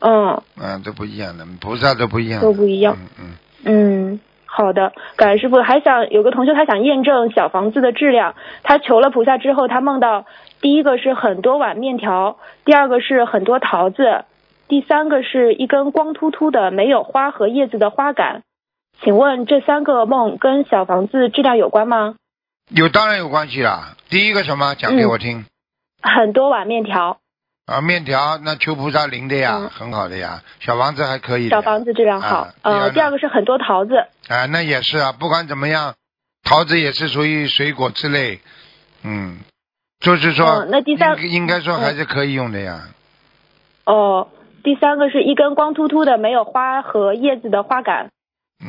[0.00, 2.96] 嗯，嗯，都不一样的，菩萨都不一样，都不一样。
[3.18, 5.62] 嗯嗯，嗯，好的，感恩师傅。
[5.62, 10.26] 还想有个同学，他想验证小房子的质量，他求了菩萨之后，他梦到
[10.60, 14.24] 第一个是很多碗面条，第二个是很多桃子，
[14.68, 18.42] 第三个是一根光秃秃的没有花和叶子的花杆。
[19.02, 22.16] 请问这三个梦跟小房子质量有关吗？
[22.70, 23.94] 有当然有关系啦。
[24.10, 25.44] 第一个什么讲给我听、
[26.06, 27.18] 很多碗面条，
[27.66, 27.80] 啊？
[27.80, 30.42] 面条那求菩萨灵的呀，嗯很好的呀。
[30.60, 31.48] 小房子还可以。
[31.48, 32.36] 小房子质量好。
[32.38, 34.06] 啊呃，第二个是很多桃子。
[34.28, 35.94] 啊，那也是啊，不管怎么样，
[36.42, 38.40] 桃子也是属于水果之类，
[39.02, 39.38] 嗯，
[40.00, 42.88] 就是说，嗯那第三应应该说还是可以用的呀，
[43.84, 44.28] 哦，
[44.62, 48.10] 第三个是一根光秃秃的没有花和叶子的花杆。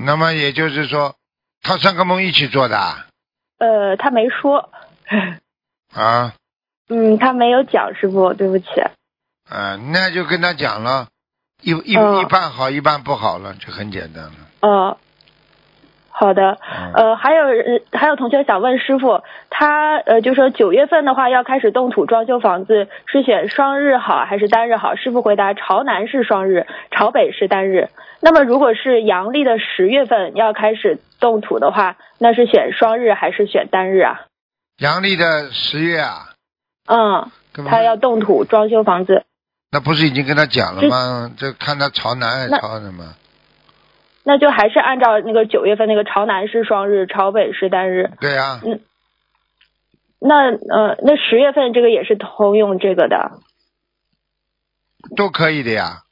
[0.06, 1.16] 那么也就是说，
[1.62, 3.06] 他三个梦一起做的啊？
[3.60, 4.70] 呃，他没说。
[5.94, 6.34] 啊，
[6.90, 8.66] 嗯，他没有讲，师傅，对不起。
[9.50, 11.08] 嗯、那就跟他讲了，
[11.62, 14.32] 一一、嗯一半好，一半不好了，就很简单了。
[14.62, 14.98] 哦，
[16.10, 16.58] 好的。
[16.62, 24.96] 嗯呃，还有呃还有同学想问师傅，他呃就说九月份的话要开始动土装修房子，是选双日好还是单日好？
[24.96, 27.90] 师傅回答朝南是双日，朝北是单日。
[28.20, 34.22] 那么如果是阳历的十月份要开始动土的话，那是选双日还是选单日啊？
[34.80, 36.34] 阳历的十月啊，
[36.88, 37.32] 嗯，
[37.70, 39.26] 他要动土装修房子，
[39.72, 41.32] 那不是已经跟他讲了吗？
[41.38, 43.14] 这看他朝南还是朝什么？
[44.24, 48.12] 那就还是按照那个九月份那个朝南是双日，朝北是单日。
[48.20, 48.82] 对啊，嗯，
[50.20, 53.40] 那呃，那十月份这个也是通用这个的。
[55.16, 56.04] 都可以的呀，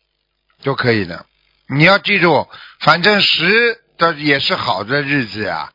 [0.63, 1.25] 都可以的。
[1.67, 2.47] 你要记住，
[2.79, 5.71] 反正十的也是好的日子呀，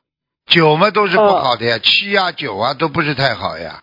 [0.46, 3.82] 九嘛都是不好的呀，七啊九啊都不是太好呀，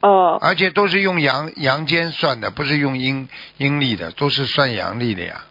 [0.00, 5.42] 哦而且都是用阳阳间算的，不是用阴阴历的，都是算阳历的呀。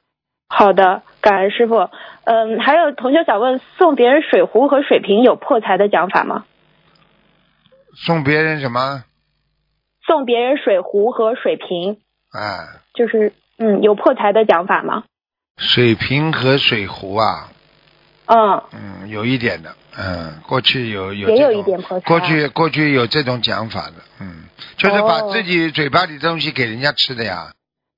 [0.50, 1.90] 好的，感恩师傅。
[2.24, 6.46] 嗯，还有同学想问，送别人水壶和水瓶有破财的讲法吗？
[7.96, 9.04] 送别人什么？
[10.06, 11.98] 送别人水壶和水瓶，
[12.32, 15.04] 啊，就是嗯，有破财的讲法吗？
[15.58, 17.50] 水瓶和水壶啊，
[18.28, 22.06] 嗯，嗯，有一点的，嗯，过去有有也有一点破财。
[22.08, 24.44] 过去过去有这种讲法的，嗯，
[24.78, 27.52] 就是把哦自己嘴巴里的东西给人家吃的呀，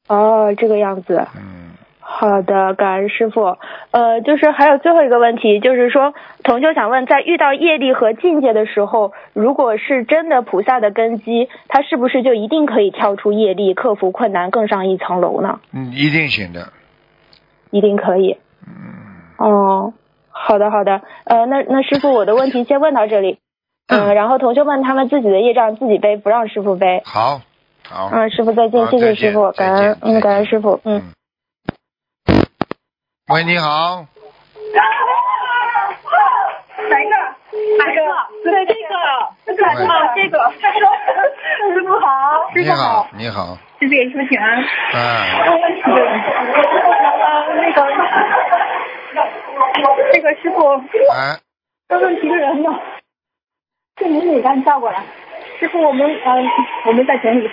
[0.08, 1.28] 哦，这个样子。
[1.36, 3.58] 嗯，好的，感恩师傅。
[3.92, 15.60] 呃，就是还有最后一个问题，就是说，同修想问，在遇到业力和境界的时候，如果是真的菩萨的根基，他是不是就一定可以跳出业力，克服困难，更上一层楼呢？
[15.74, 16.72] 嗯，一定行的，
[17.72, 18.38] 一定可以。
[18.66, 18.74] 嗯，
[19.38, 19.94] 哦，
[20.42, 23.40] 好的好的，呃，那那师傅，我的问题先问到这里。
[23.88, 27.02] 嗯，然后同学们他们自己的业障自己背，不让师傅背。
[27.06, 27.42] 好，
[27.88, 31.04] 好，嗯，师傅再见，谢谢师傅，感恩嗯，感恩师傅，嗯。
[33.34, 34.06] 喂，你好？
[37.80, 38.00] 哪个？
[38.44, 38.94] 对，这个，
[39.46, 40.36] 这个，喂哦，这个。
[41.74, 42.06] 师傅好，
[42.54, 44.58] 师你傅好好，，你好，师傅给师傅请安。
[44.60, 44.64] 啊，
[45.46, 45.92] 对，
[47.16, 47.78] 呃，那个，
[50.12, 50.58] 这个师傅，
[51.14, 51.40] 哎，
[51.90, 52.70] 问问题的人呢？
[53.96, 55.04] 这您得赶紧叫过来。
[55.60, 56.50] 师傅，我们嗯、
[56.86, 57.50] 我们在整理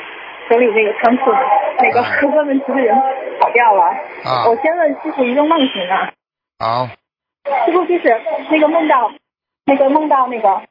[0.49, 1.33] 整理那个仓库，
[1.79, 2.95] 那个啊问问题的人
[3.41, 3.83] 跑掉了。
[4.25, 6.13] 啊我先问师傅一个梦行啊。
[6.59, 6.89] 好，
[7.65, 8.21] 师傅就是
[8.51, 9.11] 那个梦到，
[9.67, 10.63] 那个梦到那个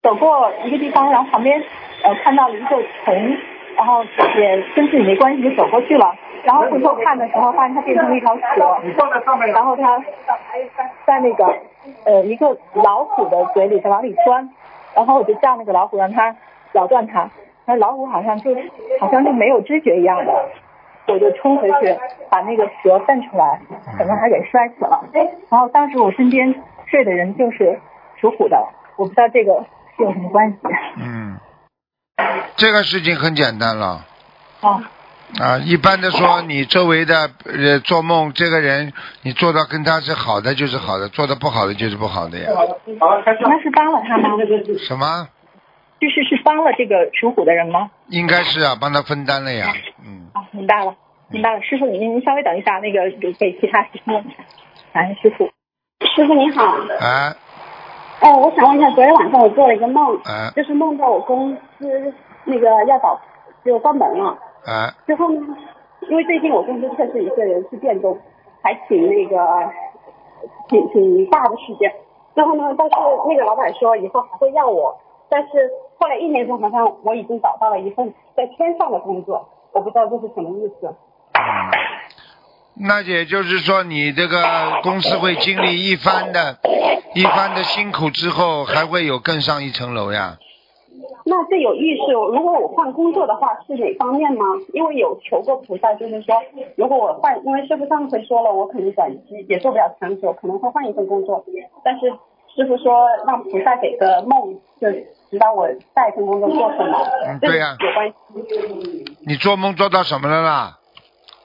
[0.00, 1.60] 走过一个地方，然后旁边
[2.04, 3.36] 呃看到了一个虫，
[3.76, 4.04] 然后
[4.38, 8.78] 也跟自己没关系就走过去了，然后回头看的时候发现它变成了一条蛇，
[9.52, 9.98] 然后它
[11.04, 11.44] 在那个
[12.04, 14.48] 呃一个老虎的嘴里在往里钻，
[14.94, 16.36] 然后我就叫那个老虎让它
[16.74, 17.28] 咬断它，
[17.66, 18.54] 那老虎好像就
[19.00, 20.32] 好像就没有知觉一样的。
[21.06, 21.94] 我就冲回去
[22.30, 23.60] 把那个蛇蹬出来，
[23.98, 25.04] 可能还给摔死了。
[25.50, 26.54] 然后当时我身边
[26.86, 27.78] 睡的人就是
[28.24, 28.56] 属虎的，
[28.96, 29.66] 我不知道这个
[29.98, 30.56] 是有什么关系。
[30.96, 31.36] 嗯，
[32.56, 34.06] 这个事情很简单了。
[34.62, 34.82] 哦，
[35.38, 42.48] 啊，一般的说，你周围的呃做梦这个人，你做到跟他是好的就是好的，做的不好的就是不好的呀。
[42.86, 44.30] 那是帮了他吗？
[44.78, 45.28] 什么？
[46.00, 47.90] 就是是帮了这个属虎的人吗？
[48.08, 49.66] 应该是啊，帮他分担了呀。
[50.02, 50.94] 嗯，啊，明白了，
[51.28, 51.60] 明白了。
[51.60, 54.36] 师傅，您您稍微等一下，那个给给其他师傅问一下。
[54.94, 55.50] 感恩师傅。
[56.16, 57.34] 师傅你好，哎
[58.20, 63.20] 呃，我想问一下，昨天晚上我做了一个梦，哎就是梦到我公司那个要倒，
[63.64, 64.38] 就关门了。
[64.64, 65.40] 啊之后呢，
[66.08, 68.16] 因为最近我公司确实一些人事变动，
[68.62, 69.70] 还挺那个
[70.68, 71.92] 挺挺大的事件。
[72.34, 72.94] 之后呢，但是
[73.28, 74.96] 那个老板说以后还会要我，
[75.28, 80.94] 但是后来一年多，好像我已经找到了一份在天上的工作，我不知道这是什么意思。
[82.76, 84.42] 那也就是说，你这个
[84.82, 86.58] 公司会经历一番的、
[87.14, 90.38] 一番的辛苦之后，还会有更上一层楼呀。
[91.26, 94.44] 那这有意思，如果我换工作的话是哪方面吗？
[94.72, 96.34] 因为有求过菩萨，就是说，
[96.76, 101.44] 如果我换，因为师傅上次说了，我可能短期也做不了长久，可能会换一份工作。
[101.82, 102.10] 但是
[102.54, 104.90] 师傅说让菩萨给个梦，就
[105.30, 106.98] 指导我下一份工作做什么。
[107.26, 109.04] 嗯对呀这个有关系。
[109.26, 110.78] 你做梦做到什么了啦？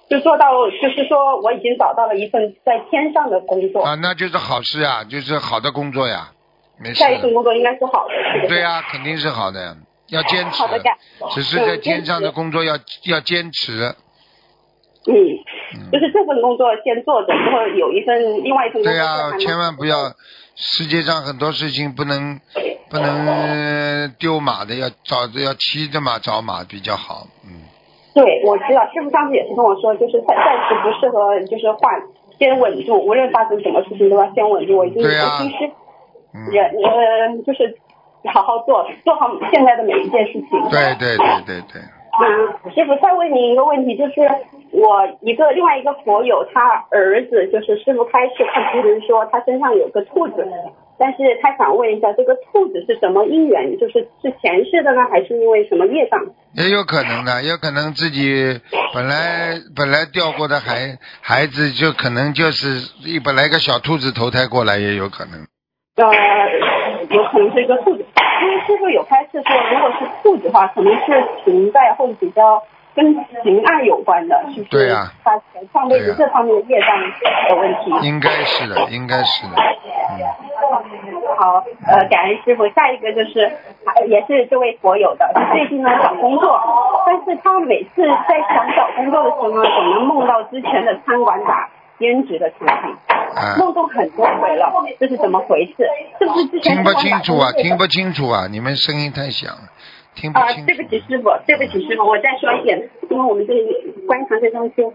[0.09, 0.51] 就做到，
[0.81, 6.31] 就是说我已经找到了一份在天上的工作，啊，那就是好事呀，就是好的工作呀，
[6.79, 7.31] 没事下一份。
[7.33, 8.47] 工作应该是好的？
[8.47, 10.97] 对呀、肯定是好的，要坚持好的感。
[11.31, 13.95] 只是在嗯天上的工作要要坚持。
[15.07, 15.13] 嗯，
[15.91, 20.11] 就是这份工作先做着，然后有一份另外一份工作对呀、千万不要，
[20.55, 22.39] 世界上很多事情不能
[22.89, 27.27] 不能丢马的，要找要骑着马找马比较好。
[27.45, 27.61] 嗯，
[28.23, 32.01] 对，我知道，师傅上次也是跟我说，就是暂暂时不适合，就是换，
[32.37, 34.77] 先稳住，无论发生什么事情都要先稳住。
[34.77, 35.71] 我已经我听师
[36.33, 37.77] 嗯也呃，就是
[38.33, 40.49] 好好做，做好现在的每一件事情。
[40.69, 41.81] 对对对对对，
[42.19, 44.21] 嗯，师傅再问您一个问题，就是
[44.71, 50.47] 我一个另外一个佛友，他儿子就是师傅开始看图腾说他身上有个兔子，
[50.99, 53.79] 但是他想问一下，这个兔子是什么因缘？
[53.79, 56.19] 就是是前世的呢，还是因为什么业障？
[56.53, 58.59] 也有可能的，也有可能自己
[58.93, 65.39] 本来本来掉过的孩孩子，就可能就是一本来一个小兔子投胎过来，也有可能。
[65.95, 66.05] 呃，
[67.09, 68.05] 有可能是一个兔子，
[68.41, 72.61] 因为师傅有开示说，如果是兔子的话，可能是停在或者比较
[72.99, 74.69] 跟情爱有关的，是不是？
[74.69, 75.31] 对呀他
[75.73, 76.89] 上辈子这方面的业障
[77.49, 78.05] 的问题。
[78.05, 79.55] 应该是的，应该是的。
[81.37, 82.67] 好，呃，感恩师傅。
[82.69, 83.39] 下一个就是，
[83.85, 86.59] 呃也是这位佛友的，最近呢找工作，
[87.05, 92.95] 但是他每次在想找工作的时候呢，总能梦到之前的餐馆打兼职的场景，
[93.35, 95.87] 啊，梦中很多回了，这是怎么回事？
[96.19, 99.69] 是不是之前听不清楚啊，听不清楚啊，你们声音太响了，
[100.19, 100.45] 听不啊。
[100.67, 103.65] 对不起师傅，对不起师傅，我再说一遍，因为我们这里
[104.05, 104.93] 观察在装修。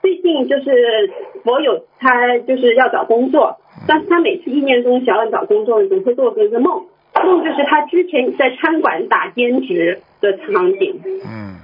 [0.00, 1.12] 最近就是
[1.44, 6.86] 我有他就是要找工作，但是他每次意念中想要找工作，总会做个一个梦，
[7.22, 11.00] 梦就是他之前在餐馆打兼职的场景。
[11.24, 11.60] 嗯，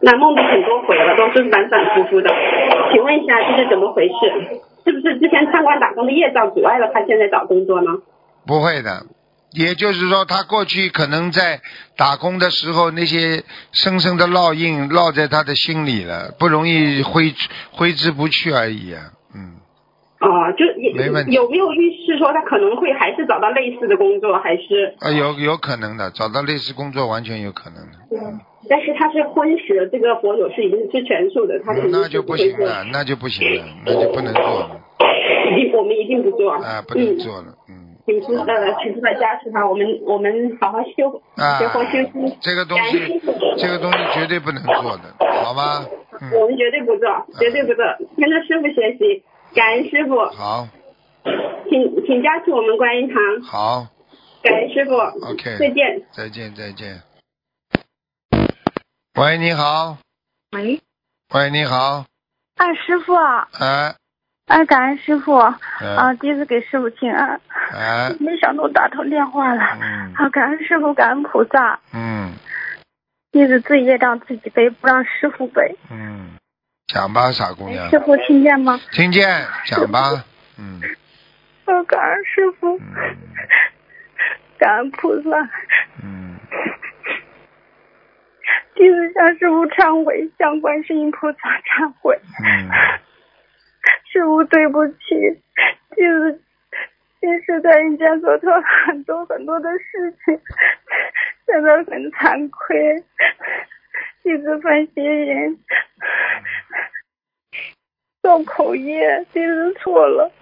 [0.00, 2.30] 那梦到很多回了，都是反反复复的。
[2.92, 4.60] 请问一下，这是怎么回事？
[4.84, 7.90] 是不是之前餐馆打工的业障阻碍了他现在找工作呢？
[8.46, 9.06] 不会的。
[9.54, 11.60] 也就是说，他过去可能在
[11.96, 13.42] 打工的时候，那些
[13.72, 17.34] 深深的烙印烙在他的心里了，不容易挥
[17.70, 19.12] 挥之不去而已啊。
[19.34, 19.56] 嗯，
[20.18, 24.94] 啊、就也没问题有没有预示说他可能会还是找到类似的工作，还是？
[25.00, 27.98] 啊，有有可能的，找到类似工作完全有可能的。
[28.70, 34.80] 但是他是婚史，这个佛友是已经是全数的，他肯定是那就不行了，那就不行了，那就不能做了
[35.58, 36.52] 已经我们一定不做。
[36.52, 37.54] 啊，不能做了。
[37.68, 42.36] 嗯，请菩呃，请菩萨加持他，我们我们好好修，啊学佛修心。
[42.40, 43.20] 这个东西，
[43.58, 45.86] 这个东西绝对不能做的，好吗？
[46.20, 47.84] 嗯，我们绝对不做，绝对不做，
[48.16, 49.22] 跟着师傅学习，
[49.54, 50.68] 感恩师傅，好，
[51.70, 53.86] 请请加持我们观音堂，好。
[54.42, 56.02] 感恩师傅，OK，再见。
[56.10, 57.00] 再见，再见。
[59.14, 59.98] 喂，你好，
[60.50, 60.80] 喂，
[61.32, 62.04] 喂，你好，
[62.56, 63.94] 哎，师傅，哎，
[64.52, 67.40] 哎，感恩师傅，啊，哎，第一次给师傅请安，
[67.72, 72.34] 哎，没想到打通电话了，嗯啊，感恩师傅，感恩菩萨，嗯
[73.32, 75.74] 弟子自己业障自己背，不让师傅背。
[75.90, 76.32] 嗯，
[76.86, 78.78] 讲吧，傻姑娘师，傅听见吗？
[78.92, 79.26] 听见，
[79.64, 80.22] 讲吧，
[80.60, 80.78] 嗯
[81.64, 83.16] 啊，感恩师傅，嗯
[84.58, 85.30] 感恩菩萨，
[86.04, 86.36] 嗯，
[88.74, 92.68] 弟子向师傅忏悔，向观世音菩萨忏悔，嗯
[94.10, 94.94] 师傅对不起，
[95.96, 96.42] 弟子
[97.20, 98.50] 今世在人间做错
[98.86, 100.40] 很多很多的事情，
[101.46, 103.02] 真的很惭愧，
[104.22, 105.58] 弟子犯邪淫，
[108.22, 110.32] 造口业，弟子错了，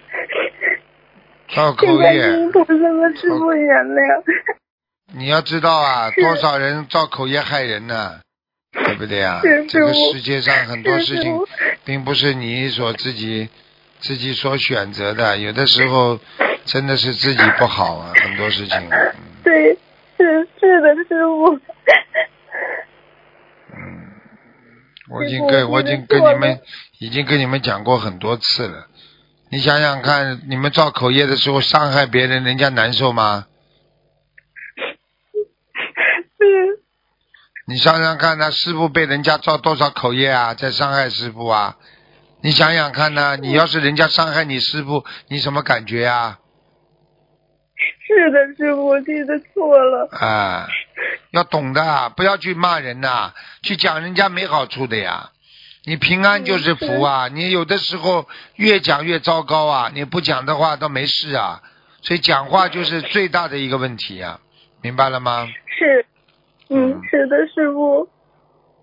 [1.55, 4.23] 造口业，请菩萨和师傅原谅。
[5.13, 8.21] 你要知道啊，多少人造口业害人呢、
[8.73, 9.41] 对不对啊？
[9.69, 11.37] 这个世界上很多事情
[11.85, 13.49] 并不是你所自己
[14.01, 16.19] 自己所选择的，有的时候
[16.65, 18.79] 真的是自己不好啊，很多事情。
[18.91, 19.79] 嗯 对，
[20.19, 21.55] 是是的，师傅。
[23.73, 24.11] 嗯，
[25.11, 26.61] 我已经跟我已经跟你们
[26.99, 28.87] 已经跟你们讲过很多次了。
[29.51, 33.47] 你想想看，你们造口业的时候伤害别人，人家难受吗？
[36.39, 36.81] 是
[37.71, 41.77] 你想想看呢，师傅被人家造多少口业啊，在伤害师傅啊？
[42.43, 46.41] 你想想看呢，你要是人家伤害你师傅，你什么感觉啊？
[48.09, 50.09] 是的，师傅，我记得错了。
[50.11, 50.67] 啊，
[51.31, 55.31] 要懂的，不要去骂人呐、去讲人家没好处的呀。
[55.85, 61.63] 你平安就是福啊，你有的时候越讲越糟糕啊，你不讲的话倒没事啊。
[62.03, 64.41] 所以讲话就是最大的一个问题啊，
[64.83, 65.47] 明白了吗？
[65.79, 66.05] 是，
[66.71, 68.09] 嗯，是的，师傅。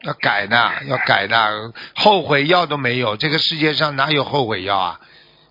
[0.04, 5.00] 要改的，要改的，后悔药都没有，这个世界上哪有后悔药啊？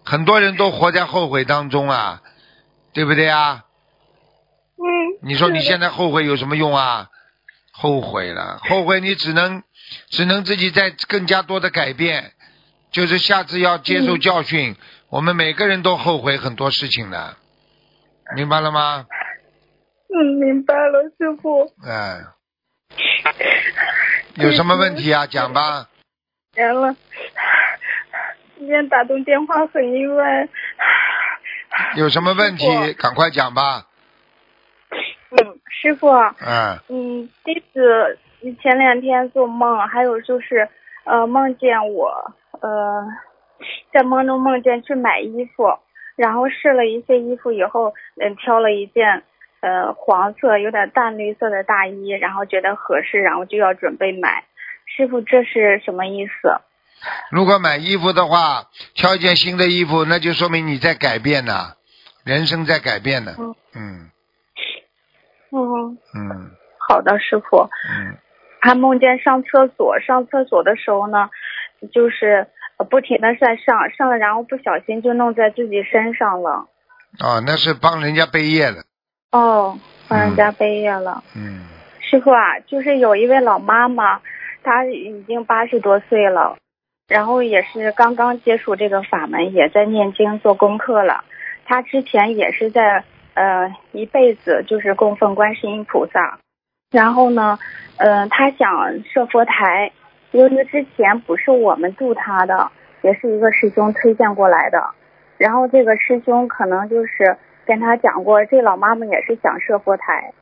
[0.04, 2.22] 很多人都活在后悔当中啊，
[2.92, 3.64] 对不对啊？
[4.76, 5.18] 嗯。
[5.22, 7.08] 你说你现在后悔有什么用啊？
[7.72, 9.62] 后悔了，后悔你只能
[10.08, 12.32] 只能自己再更加多的改变，
[12.92, 14.76] 就是下次要接受教训。
[15.08, 17.36] 我们每个人都后悔很多事情的，
[18.36, 19.06] 明白了吗？
[20.18, 21.70] 嗯，明白了，师傅。
[21.86, 22.20] 哎，
[24.36, 25.26] 有什么问题啊？
[25.26, 25.88] 讲吧。
[26.56, 26.96] 完了，
[28.56, 30.48] 今天打通电话很意外。
[31.96, 32.94] 有什么问题？
[32.94, 33.84] 赶快讲吧。
[35.32, 36.08] 嗯，师傅。
[36.08, 36.78] 嗯。
[36.88, 38.18] 嗯，弟子
[38.62, 40.66] 前两天做梦，还有就是
[41.04, 43.06] 呃梦见我呃
[43.92, 45.78] 在梦中梦见去买衣服，
[46.16, 49.22] 然后试了一些衣服以后，嗯挑了一件
[49.60, 54.44] 呃黄色有点淡绿色的大衣，然后觉得合适，然后就要准备买。
[54.86, 56.60] 师傅，这是什么意思？
[57.30, 61.74] 如果买衣服的话，挑一件新的衣服，那就说明你在改变呢，
[62.24, 63.34] 人生在改变呢。
[63.38, 63.54] 嗯。
[63.74, 64.10] 嗯。
[65.52, 65.98] 嗯。
[66.14, 66.50] 嗯。
[66.78, 67.68] 好的，师傅。
[67.90, 68.16] 嗯。
[68.60, 71.28] 还梦见上厕所，上厕所的时候呢，
[71.92, 72.48] 就是
[72.90, 76.66] 不停的在上，上了然后不小心就弄在自己身上了。
[77.20, 78.82] 哦，那是帮人家背业了。
[79.32, 81.22] 哦，老人家背业了。
[81.34, 81.66] 嗯。
[82.00, 84.20] 师傅啊，就是有一位老妈妈。
[84.62, 86.56] 她已经八十多岁了，
[87.06, 91.22] 然后也是刚刚接触这个法门，也在念经做功课了。
[91.64, 93.04] 她之前也是在
[93.34, 96.40] 呃一辈子就是供奉观世音菩萨，
[96.90, 97.60] 然后呢，
[97.96, 99.92] 呃她想设佛台，
[100.32, 102.72] 因为之前不是我们度她的，
[103.02, 104.90] 也是一个师兄推荐过来的。
[105.38, 107.36] 然后这个师兄可能就是
[107.66, 110.32] 跟他讲过，这老妈妈也是想设佛台，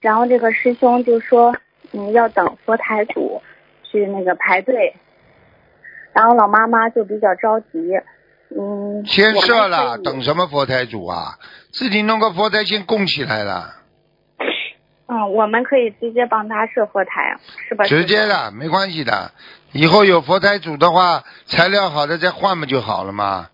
[0.00, 1.56] 然后这个师兄就说，
[1.92, 3.42] 嗯要等佛台组。
[3.88, 4.96] 去那个排队，
[6.12, 7.78] 然后老妈妈就比较着急，
[8.50, 9.06] 嗯。
[9.06, 11.38] 先设了，等什么佛台组啊？
[11.70, 13.76] 自己弄个佛台先供起来了。
[15.06, 17.84] 嗯，我们可以直接帮他设佛台，是吧？
[17.84, 19.30] 直接的，没关系的。
[19.70, 23.50] 以后有佛台组的话，材料好的再换不就好了吗？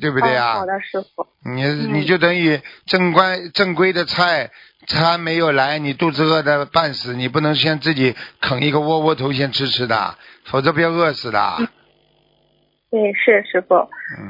[0.00, 0.54] 对不对啊？
[0.54, 1.26] 好的，师傅。
[1.44, 4.50] 你你就等于正规正规的菜。
[4.88, 11.38] 他没有来，你肚子饿的半死，你不能先自己啃一个窝窝头先吃吃的，否则不要饿死的。
[12.90, 13.76] 对，是师傅。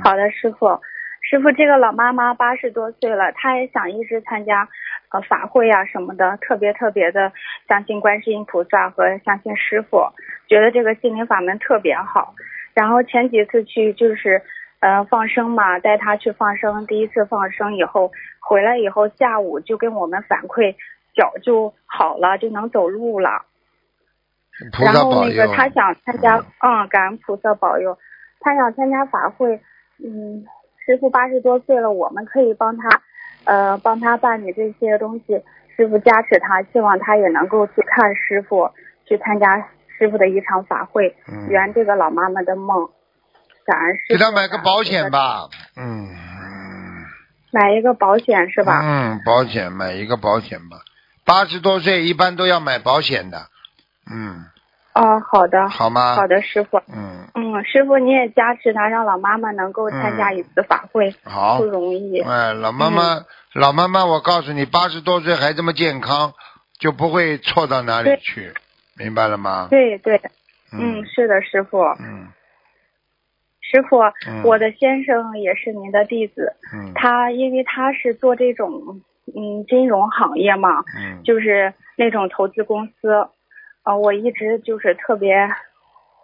[0.04, 0.78] 好的，师傅。
[1.22, 4.68] 师傅，这个老妈妈八十多岁了，她也想一直参加
[5.10, 7.32] 呃法会啊什么的，特别特别的
[7.66, 10.12] 相信观世音菩萨和相信师傅，
[10.50, 12.34] 觉得这个心灵法门特别好。
[12.74, 14.42] 然后前几次去就是。
[14.82, 16.84] 呃，放生嘛，带他去放生。
[16.86, 18.10] 第一次放生以后，
[18.40, 20.74] 回来以后下午就跟我们反馈，
[21.14, 23.44] 脚就好了，就能走路了。
[24.82, 27.96] 然后那个他想参加，嗯，感恩菩萨保佑，
[28.40, 29.60] 他想参加法会。
[30.04, 30.44] 嗯，
[30.84, 32.88] 师傅八十多岁了，我们可以帮他，
[33.44, 35.40] 呃，帮他办理这些东西。
[35.76, 38.68] 师傅加持他，希望他也能够去看师傅，
[39.06, 39.64] 去参加
[39.96, 41.14] 师傅的一场法会，
[41.48, 42.90] 圆这个老妈妈的梦。
[44.08, 46.08] 给他买个保险吧，嗯。
[47.54, 48.80] 买一个保险是吧？
[48.82, 50.78] 嗯，保险买一个保险吧。
[51.24, 53.46] 八十多岁一般都要买保险的，
[54.10, 54.46] 嗯。
[54.94, 55.68] 哦，好的。
[55.68, 56.14] 好吗？
[56.16, 56.78] 好的，师傅。
[56.88, 57.28] 嗯。
[57.34, 62.20] 嗯，师傅你也加持他，让老妈妈能够参加一次法会，好不容易。
[62.22, 63.20] 哎，老妈妈，
[63.52, 66.32] 老妈妈，我告诉你，八十多岁还这么健康，
[66.78, 68.54] 就不会错到哪里去，
[68.96, 69.68] 明白了吗？
[69.70, 70.20] 对对，
[70.72, 71.82] 嗯，是的，师傅。
[72.00, 72.28] 嗯。
[73.72, 74.02] 师傅，
[74.44, 76.52] 我的先生也是您的弟子。
[76.74, 79.00] 嗯，他因为他是做这种
[79.34, 83.26] 嗯金融行业嘛，嗯，就是那种投资公司，
[83.84, 85.48] 呃，我一直就是特别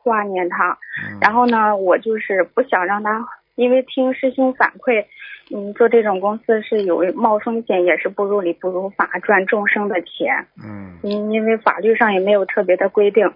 [0.03, 0.77] 挂念他。
[1.11, 5.07] 嗯，然后呢，我就是不想让他，因为听师兄反馈，
[5.51, 10.45] 嗯，做这种公司是有冒风险，也是不如理不如法，赚众生的钱。
[10.63, 13.33] 嗯，因因为法律上也没有特别的规定。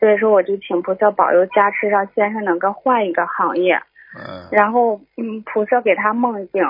[0.00, 3.80] 所以说，我就请菩萨保佑加持，让先生能够换一个行业。
[4.14, 4.48] 嗯。
[4.50, 6.62] 然后，嗯，菩萨给他梦境，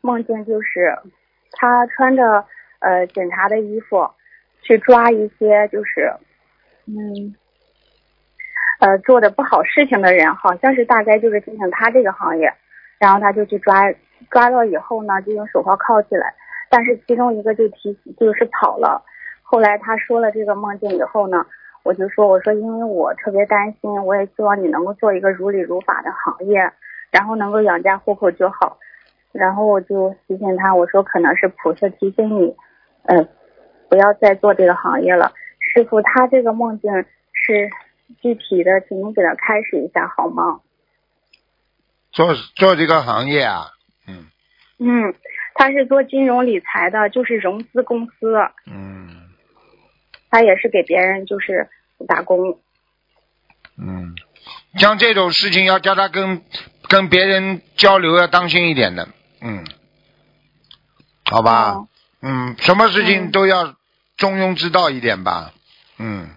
[0.00, 0.98] 梦境就是
[1.52, 2.44] 他穿着
[2.80, 4.10] 呃警察的衣服，
[4.62, 6.12] 去抓一些就是
[6.86, 7.36] 嗯
[8.80, 12.52] 呃做的不好事情的人，好像是大概就是进行他这个行业。
[12.98, 13.92] 然后他就去抓，
[14.30, 16.34] 抓到以后呢，就用手铐铐起来。
[16.68, 19.04] 但是其中一个就提就是跑了。
[19.42, 21.46] 后来他说了这个梦境以后呢。
[21.82, 26.72] 我就说，我说，因为我特别担心，我也希望你能够做一个如理如法的行业，
[27.10, 28.78] 然后能够养家糊口就好。
[29.32, 32.54] 然后我就提醒他，我说可能是菩萨提醒你，
[33.04, 33.28] 嗯，
[33.88, 35.32] 不要再做这个行业了。
[35.58, 36.90] 师傅，他这个梦境
[37.32, 37.70] 是
[38.20, 40.60] 具体的，请您给他开始一下好吗？
[42.12, 43.66] 做做这个行业啊，
[44.08, 44.26] 嗯。
[44.78, 45.14] 嗯，
[45.54, 48.36] 他是做金融理财的，就是融资公司。
[48.66, 49.19] 嗯。
[50.30, 51.68] 他也是给别人就是
[52.06, 52.58] 打工。
[53.76, 54.14] 嗯，
[54.78, 56.42] 像这种事情要叫他跟
[56.88, 59.08] 跟别人交流要当心一点的，
[59.40, 59.64] 嗯，
[61.24, 61.88] 好吧，哦。
[62.22, 63.74] 嗯，什么事情都要
[64.18, 65.52] 中庸之道一点吧，
[65.98, 66.28] 嗯，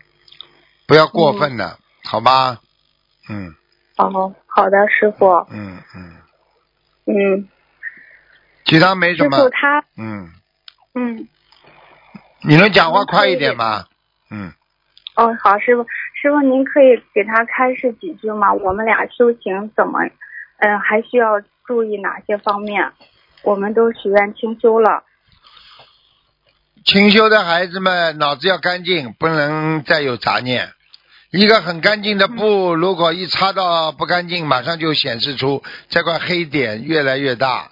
[0.88, 2.62] 不要过分的，好吧，
[3.30, 3.54] 嗯
[3.98, 5.28] 哦，好的，师傅。
[5.52, 6.16] 嗯嗯，
[7.06, 7.50] 嗯，
[8.64, 10.32] 其他没什师么，傅他嗯，
[10.96, 11.28] 嗯
[12.46, 13.86] 你能讲话快一点吗？
[14.30, 14.52] 嗯，
[15.16, 15.86] 哦好，师傅
[16.22, 18.52] 师傅您可以给他开示几句吗？
[18.54, 20.00] 我们俩修行怎么，
[20.58, 22.92] 嗯、还需要注意哪些方面？
[23.44, 25.04] 我们都许愿清修了。
[26.86, 30.70] 清修的孩子们脑子要干净，不能再有杂念。
[31.32, 37.70] 一个很干净的布，如果一擦到不干净，马上就显示出这块黑点越来越大，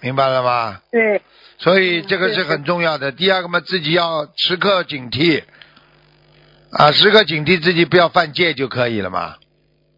[0.00, 0.80] 明白了吗？
[0.90, 1.20] 对，
[1.64, 3.10] 所以这个是很重要的。
[3.10, 5.42] 第二个嘛，自己要时刻警惕，
[6.70, 9.36] 啊，时刻警惕自己不要犯戒就可以了嘛，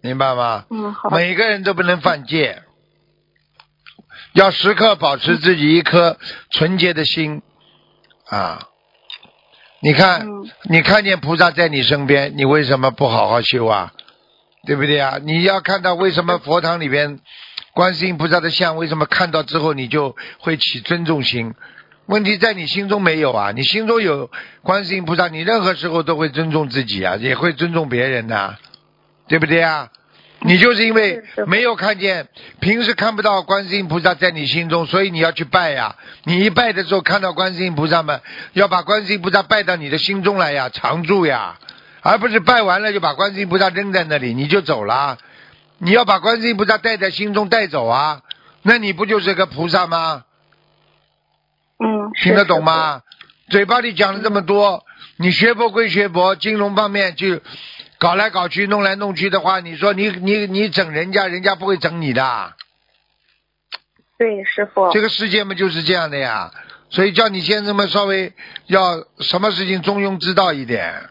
[0.01, 0.65] 明白吗？
[0.71, 1.11] 嗯好。
[1.11, 2.63] 每个人都不能犯戒，
[4.33, 6.19] 要时刻保持自己一颗
[6.51, 7.43] 纯洁的心
[8.29, 8.69] 啊！
[9.83, 13.93] 你看，嗯你看见菩萨在你身边，你为什么不好好修啊？
[14.69, 15.19] 对不对啊？
[15.21, 17.19] 你要看到为什么佛堂里边
[17.77, 21.55] 观世音菩萨的像，为什么看到之后你就会起尊重心？
[22.07, 23.53] 问题在你心中没有啊！
[23.55, 24.31] 你心中有
[24.63, 28.57] 观世音菩萨，你任何时候都会尊重自己啊，也会尊重别人的、
[29.29, 29.91] 对不对啊？
[30.41, 32.29] 你就是因为没有看见，
[32.61, 35.97] 平时看不到观世音菩萨在你心中，所以你要去拜呀。
[36.25, 38.23] 你一拜的时候看到观世音菩萨们，
[38.55, 41.59] 要把观世音菩萨拜到你的心中来呀，常住呀，
[42.01, 45.19] 而不是拜完了就把观世音菩萨扔在那里你就走了。
[45.79, 48.23] 你要把观世音菩萨带在心中带走啊，
[48.63, 50.25] 那你不就是个菩萨吗？
[51.79, 53.03] 嗯，听得懂吗？
[53.49, 54.85] 嘴巴里讲了这么多，
[55.19, 57.41] 你学佛归学佛，金融方面就
[57.99, 62.55] 搞来搞去、弄来弄去的话，你说你你你整人家，人家不会整你的。
[64.19, 64.91] 对，师傅。
[64.91, 66.51] 这个世界嘛就是这样的呀，
[66.91, 68.33] 所以叫你先生们稍微
[68.67, 71.09] 要什么事情中庸之道一点。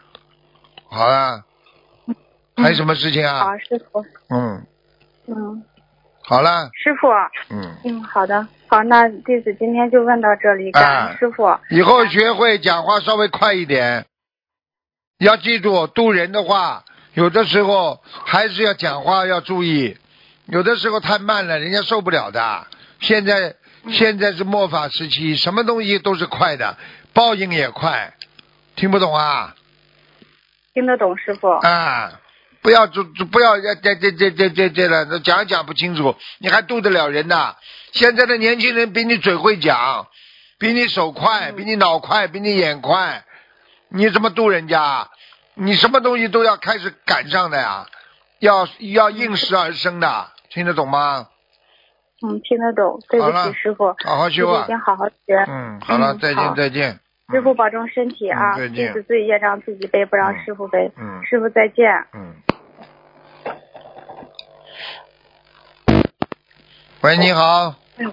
[0.90, 1.45] 好了，
[2.56, 3.44] 还有什么事情啊？
[3.44, 4.04] 好，师傅。
[4.30, 4.66] 嗯，
[5.26, 5.62] 嗯，
[6.22, 7.08] 好了，师傅。
[7.50, 11.58] 嗯，嗯，好的，好，那弟子今天就问到这里，感恩师傅。
[11.70, 14.06] 以后学会讲话稍微快一点，
[15.18, 16.84] 要记住渡人的话，
[17.14, 19.96] 有的时候还是要讲话要注意，
[20.46, 22.66] 有的时候太慢了，人家受不了的。
[23.00, 23.54] 现在
[23.90, 26.78] 现在是末法时期，什么东西都是快的，
[27.12, 28.14] 报应也快，
[28.74, 29.54] 听不懂啊？
[30.72, 31.48] 听得懂，师傅。
[31.48, 32.20] 啊，
[32.66, 37.54] 不要就就不要这这这这这这了，讲也讲不清楚，你还渡得了人呐？
[37.92, 40.08] 现在的年轻人比你嘴会讲，
[40.58, 43.22] 比你手快，比你脑快，比你眼快，
[43.88, 45.06] 你怎么渡人家？
[45.54, 47.86] 你什么东西都要开始赶上的呀，
[48.40, 51.28] 要要应时而生的，听得懂吗？
[52.26, 53.94] 嗯，听得懂，对不起，师傅。
[54.04, 55.36] 好好修啊弟子一定好好学。
[55.46, 56.98] 嗯，好了，再见再见。
[57.30, 58.56] 师傅保重身体啊！
[58.56, 60.90] 再见弟子自己业障自己背，不让师傅背。
[60.96, 61.86] 嗯师傅再见。
[62.12, 62.34] 嗯。
[67.06, 68.04] 喂，你好，喂，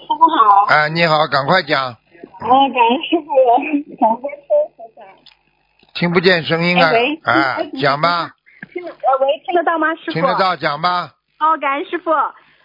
[0.00, 0.64] 师傅好。
[0.66, 1.96] 哎，你好，赶快讲，
[2.40, 3.28] 哎，感恩师傅，
[3.96, 4.26] 感恩师
[4.76, 4.82] 傅。
[5.94, 8.34] 听不见声音啊哎喂，啊，讲吧，
[8.72, 10.12] 听得呃，喂，听得到吗，师傅？
[10.14, 11.12] 听得到，讲吧。
[11.38, 12.10] 哦，感恩师傅。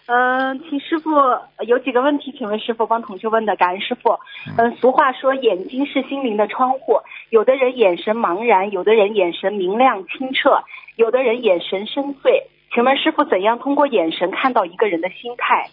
[0.06, 4.18] 嗯、请师傅呃有几个问题，请问师傅帮同学问的，感恩师傅。
[4.58, 6.98] 嗯、俗话说眼睛是心灵的窗户，
[7.30, 10.64] 有的人眼神茫然，有的人眼神明亮清澈，
[10.96, 12.42] 有的人眼神深邃。
[12.74, 15.70] 请问师傅怎样通过眼神看到一个人的心态？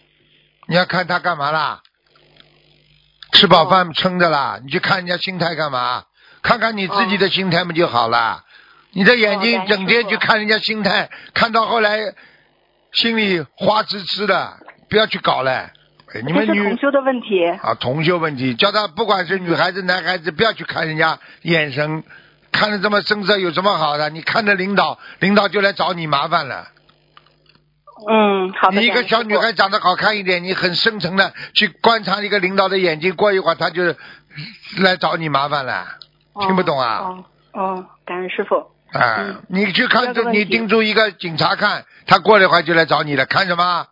[0.68, 1.82] 你要看他干嘛啦？
[3.32, 6.04] 吃饱饭撑着啦，你去看人家心态干嘛？
[6.42, 8.44] 看看你自己的心态不就好了？
[8.92, 12.00] 你的眼睛整天去看人家心态，看到后来
[12.92, 14.58] 心里花痴痴的，
[14.90, 15.52] 不要去搞了。
[15.52, 17.46] 哎你们女同修的问题。
[17.62, 22.04] 啊，同修问题，叫他不管是女孩子男孩子，不要去看人家眼神，
[22.52, 24.10] 看的这么深色有什么好的？
[24.10, 26.68] 你看着领导，领导就来找你麻烦了。
[28.08, 28.80] 嗯，好的。
[28.80, 33.84] 你一个小女孩长得好看一点，你很深沉的去观察一个领导的眼睛，过一会儿他就
[34.82, 35.86] 来找你麻烦了，
[36.42, 37.00] 听不懂啊？
[37.00, 38.56] 哦哦，感恩师傅。
[38.92, 43.88] 啊，你去看着，你盯住一个警察看，他过了一会儿就来找你了，看什么？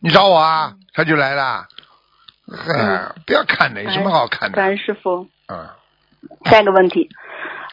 [0.00, 0.74] 你找我啊？
[0.94, 1.66] 他就来了。
[2.68, 4.56] 呃不要看的，有什么好看的？
[4.56, 5.26] 感恩师傅。
[5.48, 5.66] 嗯，
[6.44, 7.08] 下一个问题，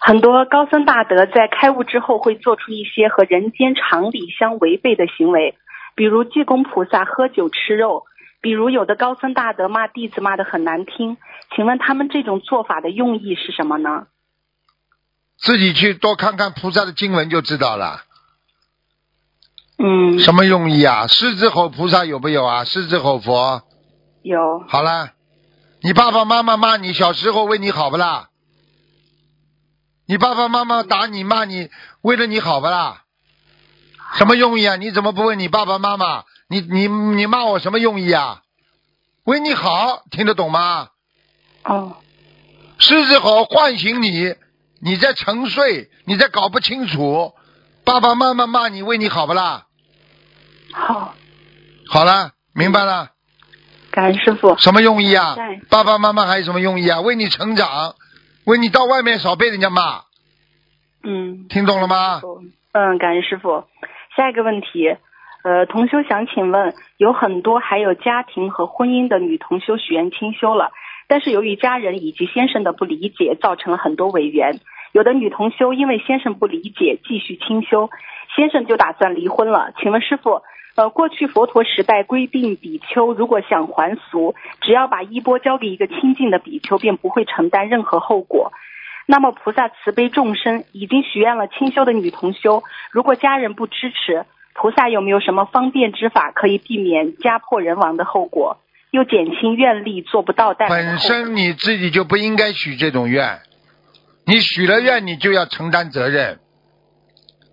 [0.01, 5.55] 很多高僧大德在开悟之后会做出一些和人间常理相违背的行为，
[5.95, 8.05] 比如济公菩萨喝酒吃肉，
[8.41, 11.17] 比如有的高僧大德骂弟子骂得很难听，
[11.53, 14.07] 请问他们这种做法的用意是什么呢？
[15.37, 18.03] 自己去多看看菩萨的经文就知道了。
[19.77, 21.07] 嗯，什么用意啊？
[21.07, 22.63] 狮子吼菩萨有没有啊？
[22.63, 23.63] 狮子吼佛。
[24.21, 24.63] 有。
[24.67, 25.11] 好了，
[25.81, 28.28] 你爸爸妈妈骂你小时候为你好不啦？
[30.09, 31.69] 你爸爸妈妈打你骂你
[32.01, 33.03] 为了你好不啦？
[34.17, 34.75] 什么用意啊？
[34.75, 36.23] 你怎么不问你爸爸妈妈？
[36.47, 38.41] 你你你骂我什么用意啊？
[39.25, 40.87] 为你好，听得懂吗？
[41.63, 41.97] 哦。
[42.79, 44.33] 狮子吼唤醒你，
[44.81, 47.35] 你在沉睡，你在搞不清楚，
[47.85, 49.67] 爸爸妈妈骂你为你好不啦？
[50.73, 51.13] 好。
[51.87, 53.11] 好了，明白了。
[53.91, 54.57] 感恩师傅。
[54.57, 55.61] 什么用意啊对？
[55.69, 56.99] 爸爸妈妈还有什么用意啊？
[56.99, 57.93] 为你成长，
[58.49, 60.01] 为你到外面少被人家骂，
[61.03, 61.45] 嗯。
[61.49, 62.19] 听懂了吗？
[62.71, 63.65] 嗯，感恩师傅。
[64.15, 64.97] 下一个问题，
[65.43, 70.71] 呃，同修想请问，有很多还有家庭和婚姻的女同修许愿清修了，
[71.07, 74.59] 但是由于家人以及先生的不理解，造成了很多委员。
[74.93, 77.91] 有的女同修因为先生不理解，继续清修，
[78.35, 79.73] 先生就打算离婚了。
[79.79, 80.41] 请问师傅，
[80.79, 88.53] 呃，过去佛陀时代规定，比丘如果想还俗，只要把衣钵交给一个清净的比丘，便不会承担任何后果。
[89.05, 98.61] 那么菩萨慈悲众生，已经许愿了清修的女同修，如果家人不支持，菩萨有没有什么方便之法可以避免家破人亡的后果，
[98.91, 100.97] 又减轻愿力做不到本？
[100.97, 103.39] 身你自己就不应该许这种愿，
[104.25, 106.39] 你许了愿，你就要承担责任。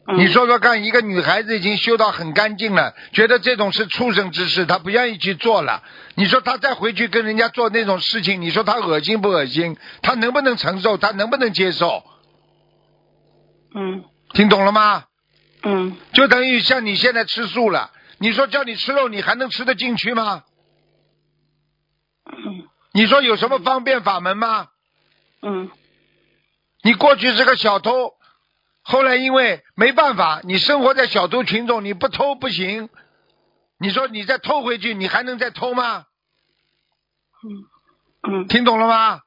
[0.08, 5.82] 嗯你说说看，一个女孩子已经修到很干净了，觉得这种是畜生之事，她不愿意去做了。
[6.14, 9.76] 你说她再回去跟人家做那种事情，你说她恶心不恶心？
[10.02, 10.96] 她能不能承受？
[10.96, 12.04] 她能不能接受？
[13.74, 15.04] 嗯听懂了吗？
[15.62, 20.44] 嗯就等于像你现在吃素了，你说叫你吃肉，你还能吃得进去吗？
[22.26, 24.68] 嗯你说有什么方便法门吗？
[25.42, 25.68] 嗯
[26.82, 28.12] 你过去是个小偷，
[28.88, 32.88] 后来因为没办法，你生活在小偷群众，你不偷不行。
[33.80, 36.04] 你说你再偷回去，你还能再偷吗？
[37.42, 39.20] 嗯嗯听懂了吗？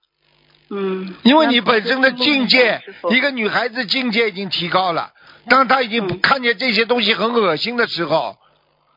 [0.69, 1.14] 嗯。
[1.23, 5.11] 因为你本身的境界一个女孩子境界已经提高了，
[5.49, 8.38] 当她已经看见这些东西很恶心的时候，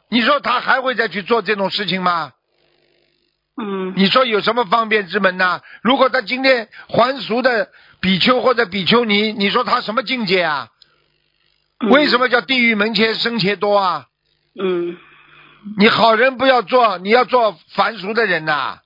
[0.08, 2.34] 你说她还会再去做这种事情吗？
[3.60, 5.60] 嗯你说有什么方便之门呢？
[5.82, 7.68] 如果她今天还俗的
[8.02, 10.68] 比丘或者比丘尼，你说他什么境界啊？
[11.90, 14.06] 为什么叫地狱门前生且多啊？
[14.60, 14.98] 嗯
[15.78, 18.80] 你好人不要做，你要做凡俗的人呐、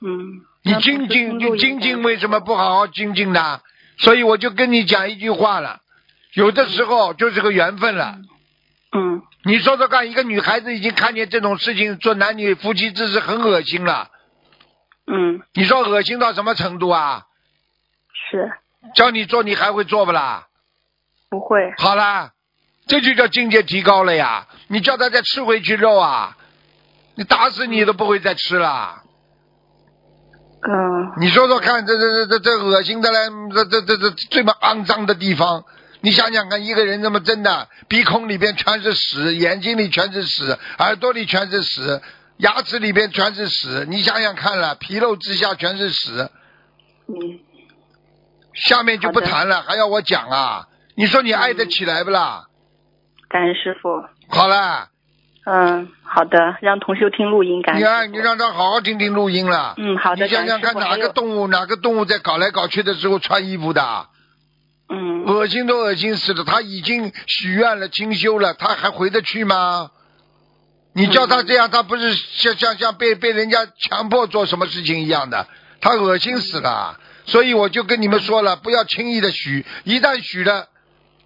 [0.00, 0.46] 嗯。
[0.62, 3.60] 你精进，你精进为什么不好好精进呢？
[3.98, 5.80] 所以我就跟你讲一句话了，
[6.34, 8.18] 有的时候就是个缘分了。
[8.92, 14.10] 嗯你说说看，一个女孩子已经看见这种事情，做男女夫妻之事很恶心了。
[15.06, 17.24] 嗯，你说恶心到什么程度啊？
[18.30, 18.52] 是
[18.94, 20.46] 叫你做，你还会做不啦？
[21.28, 21.72] 不会。
[21.78, 22.32] 好啦，
[22.86, 24.46] 这就叫境界提高了呀！
[24.68, 26.36] 你叫他再吃回去肉啊，
[27.14, 29.02] 你打死你都不会再吃了。
[30.62, 33.18] 嗯你说说看，这这这这这恶心的嘞，
[33.54, 35.64] 这这这这这么肮脏的地方，
[36.00, 42.00] 你想想看，一个人这么真的，鼻孔里边全是屎，眼睛里全是屎，耳朵里全是屎，
[42.38, 46.28] 牙齿里边全是屎，你想想看了，皮肉之下全是屎。
[47.08, 47.40] 嗯。
[48.54, 50.66] 下面就不谈了，还要我讲啊？
[50.96, 52.44] 你说你爱得起来不啦？
[53.28, 54.02] 感恩师傅。
[54.28, 54.88] 好了，
[55.46, 57.80] 嗯，好的，让同修听录音，感恩。
[57.80, 59.74] 你看，你让他好好听听录音了。
[59.78, 60.26] 嗯，好的。
[60.26, 64.06] 你想想看，哪个动物哪个动物在搞来搞去的时候穿衣服的？
[64.88, 65.24] 嗯。
[65.24, 69.90] 恶心都恶心死了，他已经许愿了、清修了，他还回得去吗？
[70.92, 75.46] 你叫他这样，他不是像像像被被人家强迫做什么事情一样的，
[75.80, 76.98] 他恶心死了。
[77.24, 80.66] 所以我就跟你们说了，不要轻易的许，一旦许了，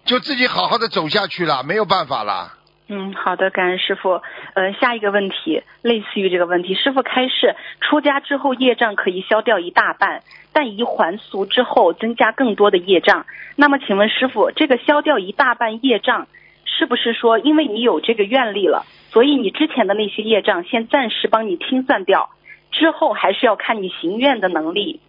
[0.05, 2.53] 就自己好好的走下去了，没有办法了。
[2.87, 4.21] 嗯，好的，感恩师傅。
[4.53, 10.21] 呃，下一个问题类似于这个问题，师傅开示，出家之后业障可以消掉一大半，
[10.53, 13.25] 但一还俗之后增加更多的业障。
[13.55, 16.27] 那么，请问师傅，这个消掉一大半业障，
[16.65, 22.29] 是不是说因为你有这个愿力了，所以你之前的那些业障先暂时帮你清算掉，
[22.71, 25.01] 之后还是要看你行愿的能力。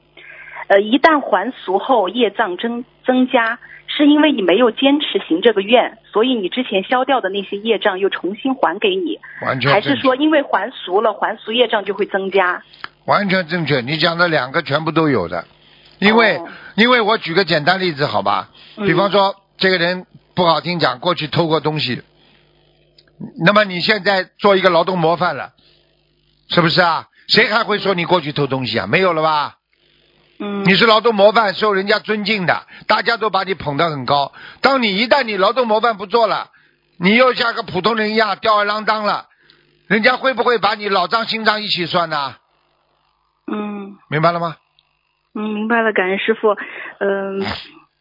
[0.68, 12.62] 呃，一旦还俗后业障增增加，是因为你没有坚持行这个愿，所以你之前消掉的那些业障又重新还给你，完全还是说因为还俗了，还俗业障就会增加？
[13.04, 15.46] 完全正确，你讲的两个全部都有的，
[16.00, 16.40] 因为、
[16.74, 22.02] 因为我举个简单例子好吧，比方说、这个人不好听讲，过去偷过东西，
[23.44, 25.52] 那么你现在做一个劳动模范了，
[26.48, 27.06] 是不是啊？
[27.28, 28.88] 谁还会说你过去偷东西啊？
[28.88, 29.58] 没有了吧？
[30.38, 30.64] 嗯。
[30.64, 34.32] 你是劳动模范，受人家尊敬的，大家都把你捧得很高。
[34.60, 36.50] 当你一旦你劳动模范不做了，
[36.98, 39.26] 你又像个普通人一样吊儿郎当了，
[39.86, 42.36] 人家会不会把你老账新账一起算呢？
[43.50, 44.56] 嗯明白了吗？
[45.34, 46.56] 嗯，明白了，感恩师傅。
[46.98, 47.40] 嗯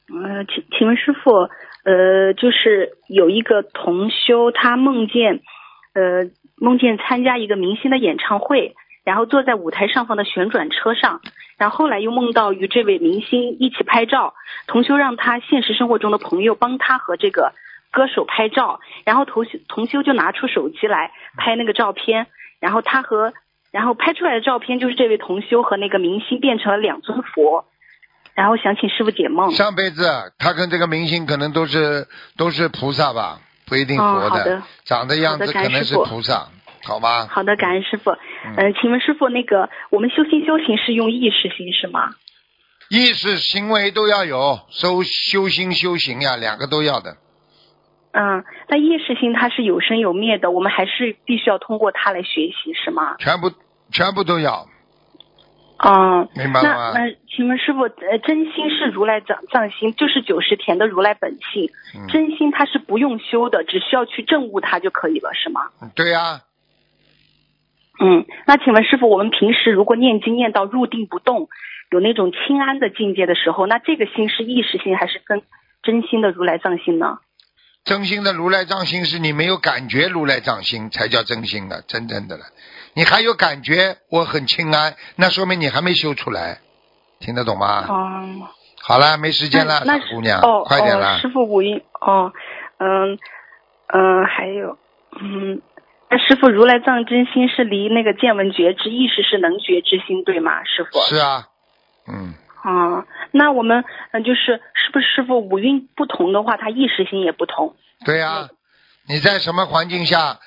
[0.07, 1.49] 呃，请请问师傅，
[1.83, 5.41] 呃，就是有一个同修，他梦见
[5.93, 8.75] 呃梦见参加一个明星的演唱会，
[9.05, 11.21] 然后坐在舞台上方的旋转车上，
[11.57, 14.33] 然后后来又梦到与这位明星一起拍照，
[14.67, 17.53] 同修让他现实生活中的朋友帮他和这个
[17.91, 22.27] 歌手拍照，然后同修同修就拿出手机来拍那个照片，
[22.59, 23.31] 然后他和
[23.71, 27.65] 然后拍出来的照片就是这位同修和那个明星变成了两尊佛，
[28.33, 29.51] 然后想请师傅解梦。
[29.51, 32.07] 上辈子他跟这个明星可能都是
[32.37, 36.47] 都是菩萨吧，不一定佛的长的样子可能是菩萨，
[36.85, 37.27] 好吧？
[37.27, 38.11] 好的，感恩师傅。
[38.11, 42.11] 嗯、请问师傅，那个我们修心修行是用意识心是吗？
[42.89, 47.17] 意识行为都要有，修修心修行呀，两个都要的。
[48.11, 53.15] 嗯，那意识心它是有生有灭的，我们还是必须要通过它来学习是吗？
[53.19, 53.51] 全部
[53.91, 54.67] 全部都要，
[55.83, 61.69] 嗯，明白了吗那那请问师傅，呃，真心是如来藏藏心，就是九十田的如来本性。
[61.93, 65.61] 嗯真心它是不用修的，只需要去证悟它就可以了，是吗？
[65.95, 66.39] 对呀、
[67.99, 71.47] 嗯，那请问师傅，我们平时如果念经念到入定不动，
[71.91, 75.41] 有那种清安的境界的时候，那这个心是意识心还是真
[75.81, 77.19] 真心的如来藏心呢？
[77.85, 82.45] 真心的如来藏心是你没有感觉如来藏心才叫真心的，真正的了。
[82.95, 86.57] 你还有感觉我很清安，那说明你还没修出来，
[87.19, 87.85] 听得懂吗？
[87.87, 88.49] 哦，
[88.81, 91.19] 好了，没时间了，那姑娘，哦快点了哦，。
[91.19, 92.33] 师傅五音哦，
[92.79, 93.19] 嗯
[93.87, 94.77] 嗯，还有
[95.21, 95.61] 嗯，
[96.15, 100.63] 那师傅如来藏真心是离那个见闻觉知意识是能觉之心对吗？
[100.63, 101.43] 师傅是啊，
[102.07, 102.33] 嗯，
[102.63, 107.75] 啊，那我们嗯就是是不是师傅五蕴不同的话，他意识心也不同？
[108.05, 108.47] 对呀、
[109.09, 110.39] 你在什么环境下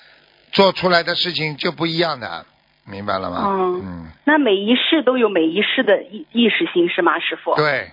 [0.52, 2.46] 做出来的事情就不一样的，
[2.90, 3.44] 明白了吗？
[3.46, 7.54] 嗯嗯，那每一世都有每一世的意意识心是吗，师傅？。
[7.56, 7.92] 对，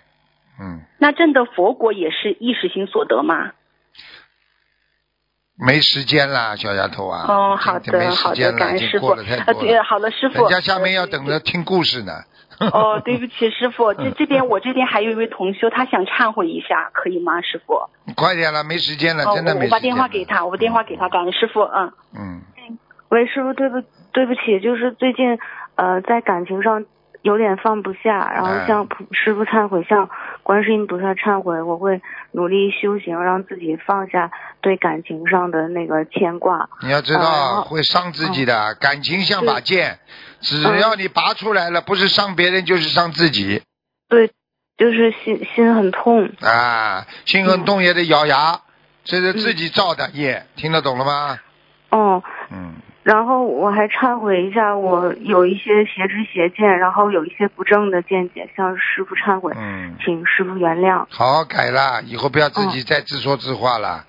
[0.62, 3.52] 嗯，那证的佛果也是意识心所得吗？
[5.58, 7.26] 没时间啦，小丫头啊。
[7.28, 9.08] 哦，好的，好的，感恩师傅。
[9.10, 9.82] 呃，对。
[9.82, 10.42] 好的，师傅。
[10.42, 12.12] 人家下面要等着听故事呢。
[12.72, 17.90] 哦，对不起，师傅，这 这边我这边还有一位同修，他想忏悔一下，可以吗，师傅？
[18.06, 19.82] 你快点了，没时间了，哦，真的我我把没时间了。
[19.82, 21.92] 电话给他，我把电话给他，感恩师傅，嗯。
[22.18, 22.42] 嗯，
[23.10, 23.82] 喂，师傅，对不
[24.14, 25.38] 对不起，就是最近
[25.76, 26.86] 呃在感情上
[27.24, 30.10] 有点放不下，然后哎向普师傅忏悔，向
[30.46, 32.00] 观世音菩萨忏悔，我会
[32.32, 34.30] 努力修行，让自己放下
[34.62, 36.70] 对感情上的那个牵挂。
[36.84, 39.98] 你要知道、呃会伤自己的，感情像把剑，
[40.42, 43.64] 只嗯要你拔出来了，不是伤别人就是伤自己
[44.08, 44.30] 对，
[44.78, 46.30] 就是心心很痛。
[46.42, 47.08] 啊！
[47.26, 48.62] 心很痛也得咬牙，
[49.04, 51.40] 这是自己造的业，听得懂了吗？
[51.90, 61.06] 哦，嗯，然后我还忏悔一下，我有一些邪知邪见，然后有一些不正的见解，向师傅忏悔，嗯请师傅原谅。
[61.12, 64.04] 好好改了，以后不要自己再自说自话了。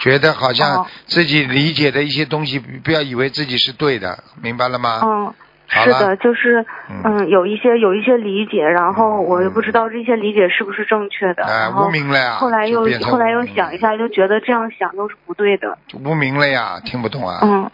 [0.00, 5.00] 觉得好像哦自己理解的一些东西，不不要以为自己是对的，明白了吗？
[5.04, 5.32] 嗯，
[5.68, 6.66] 是的，就是
[7.04, 15.78] 嗯，有一些有一些理解，然后我也不知道这些理解是不是正确的，哎然后污名了呀后来又后来又想一下，就觉得这样想都是不对的。
[16.02, 17.38] 无名了呀，听不懂啊。
[17.44, 17.70] 嗯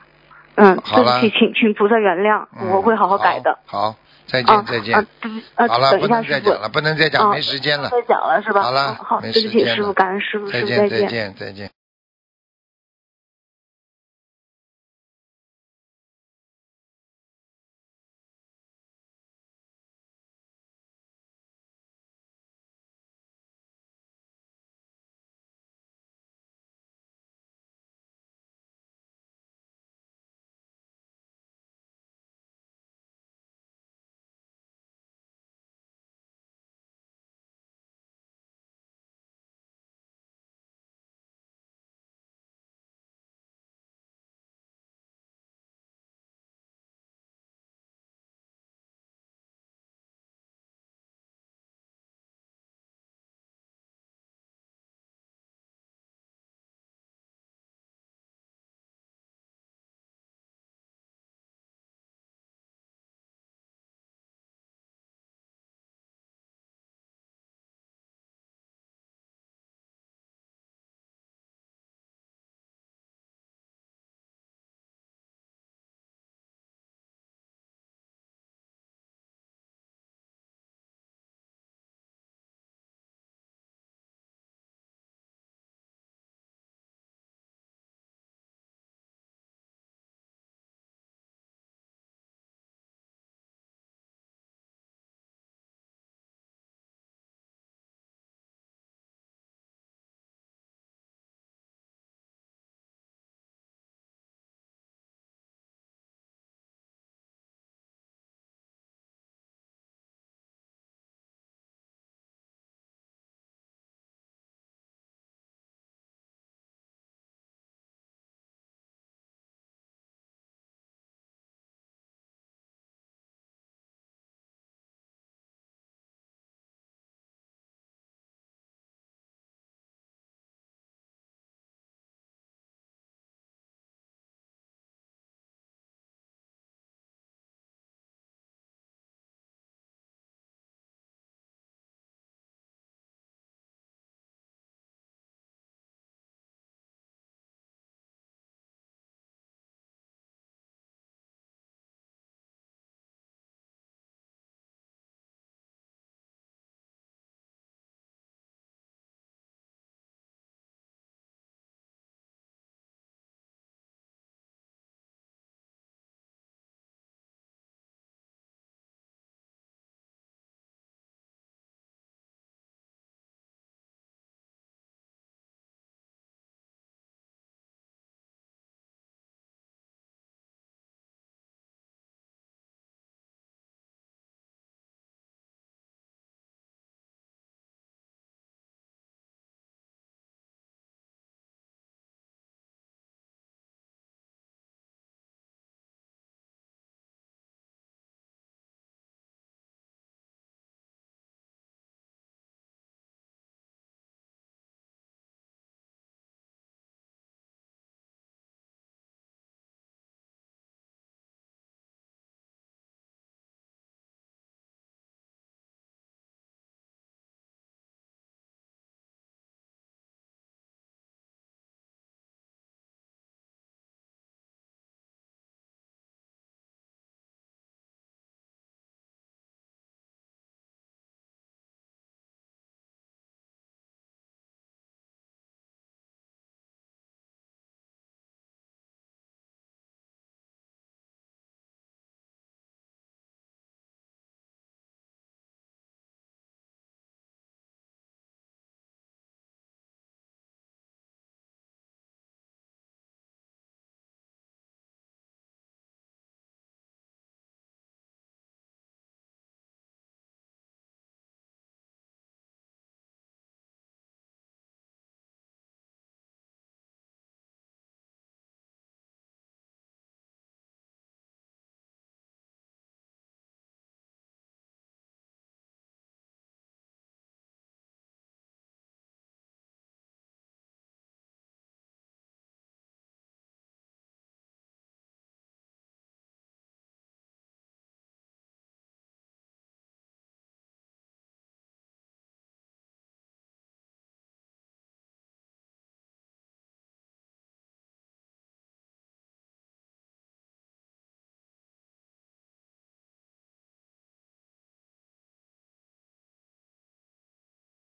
[0.58, 3.58] 嗯，好了请请菩萨原谅，嗯我会好好改的。
[3.64, 3.94] 好，
[4.26, 4.94] 再啊见再见。
[4.98, 5.06] 啊，
[5.68, 7.88] 好了，等不一下再讲了，不能再讲，啊没时间了。
[7.90, 8.62] 再讲了是吧？
[8.62, 11.08] 好了嗯好，没对不起，师傅，感恩师傅，再师傅见再见。
[11.08, 11.70] 见再见。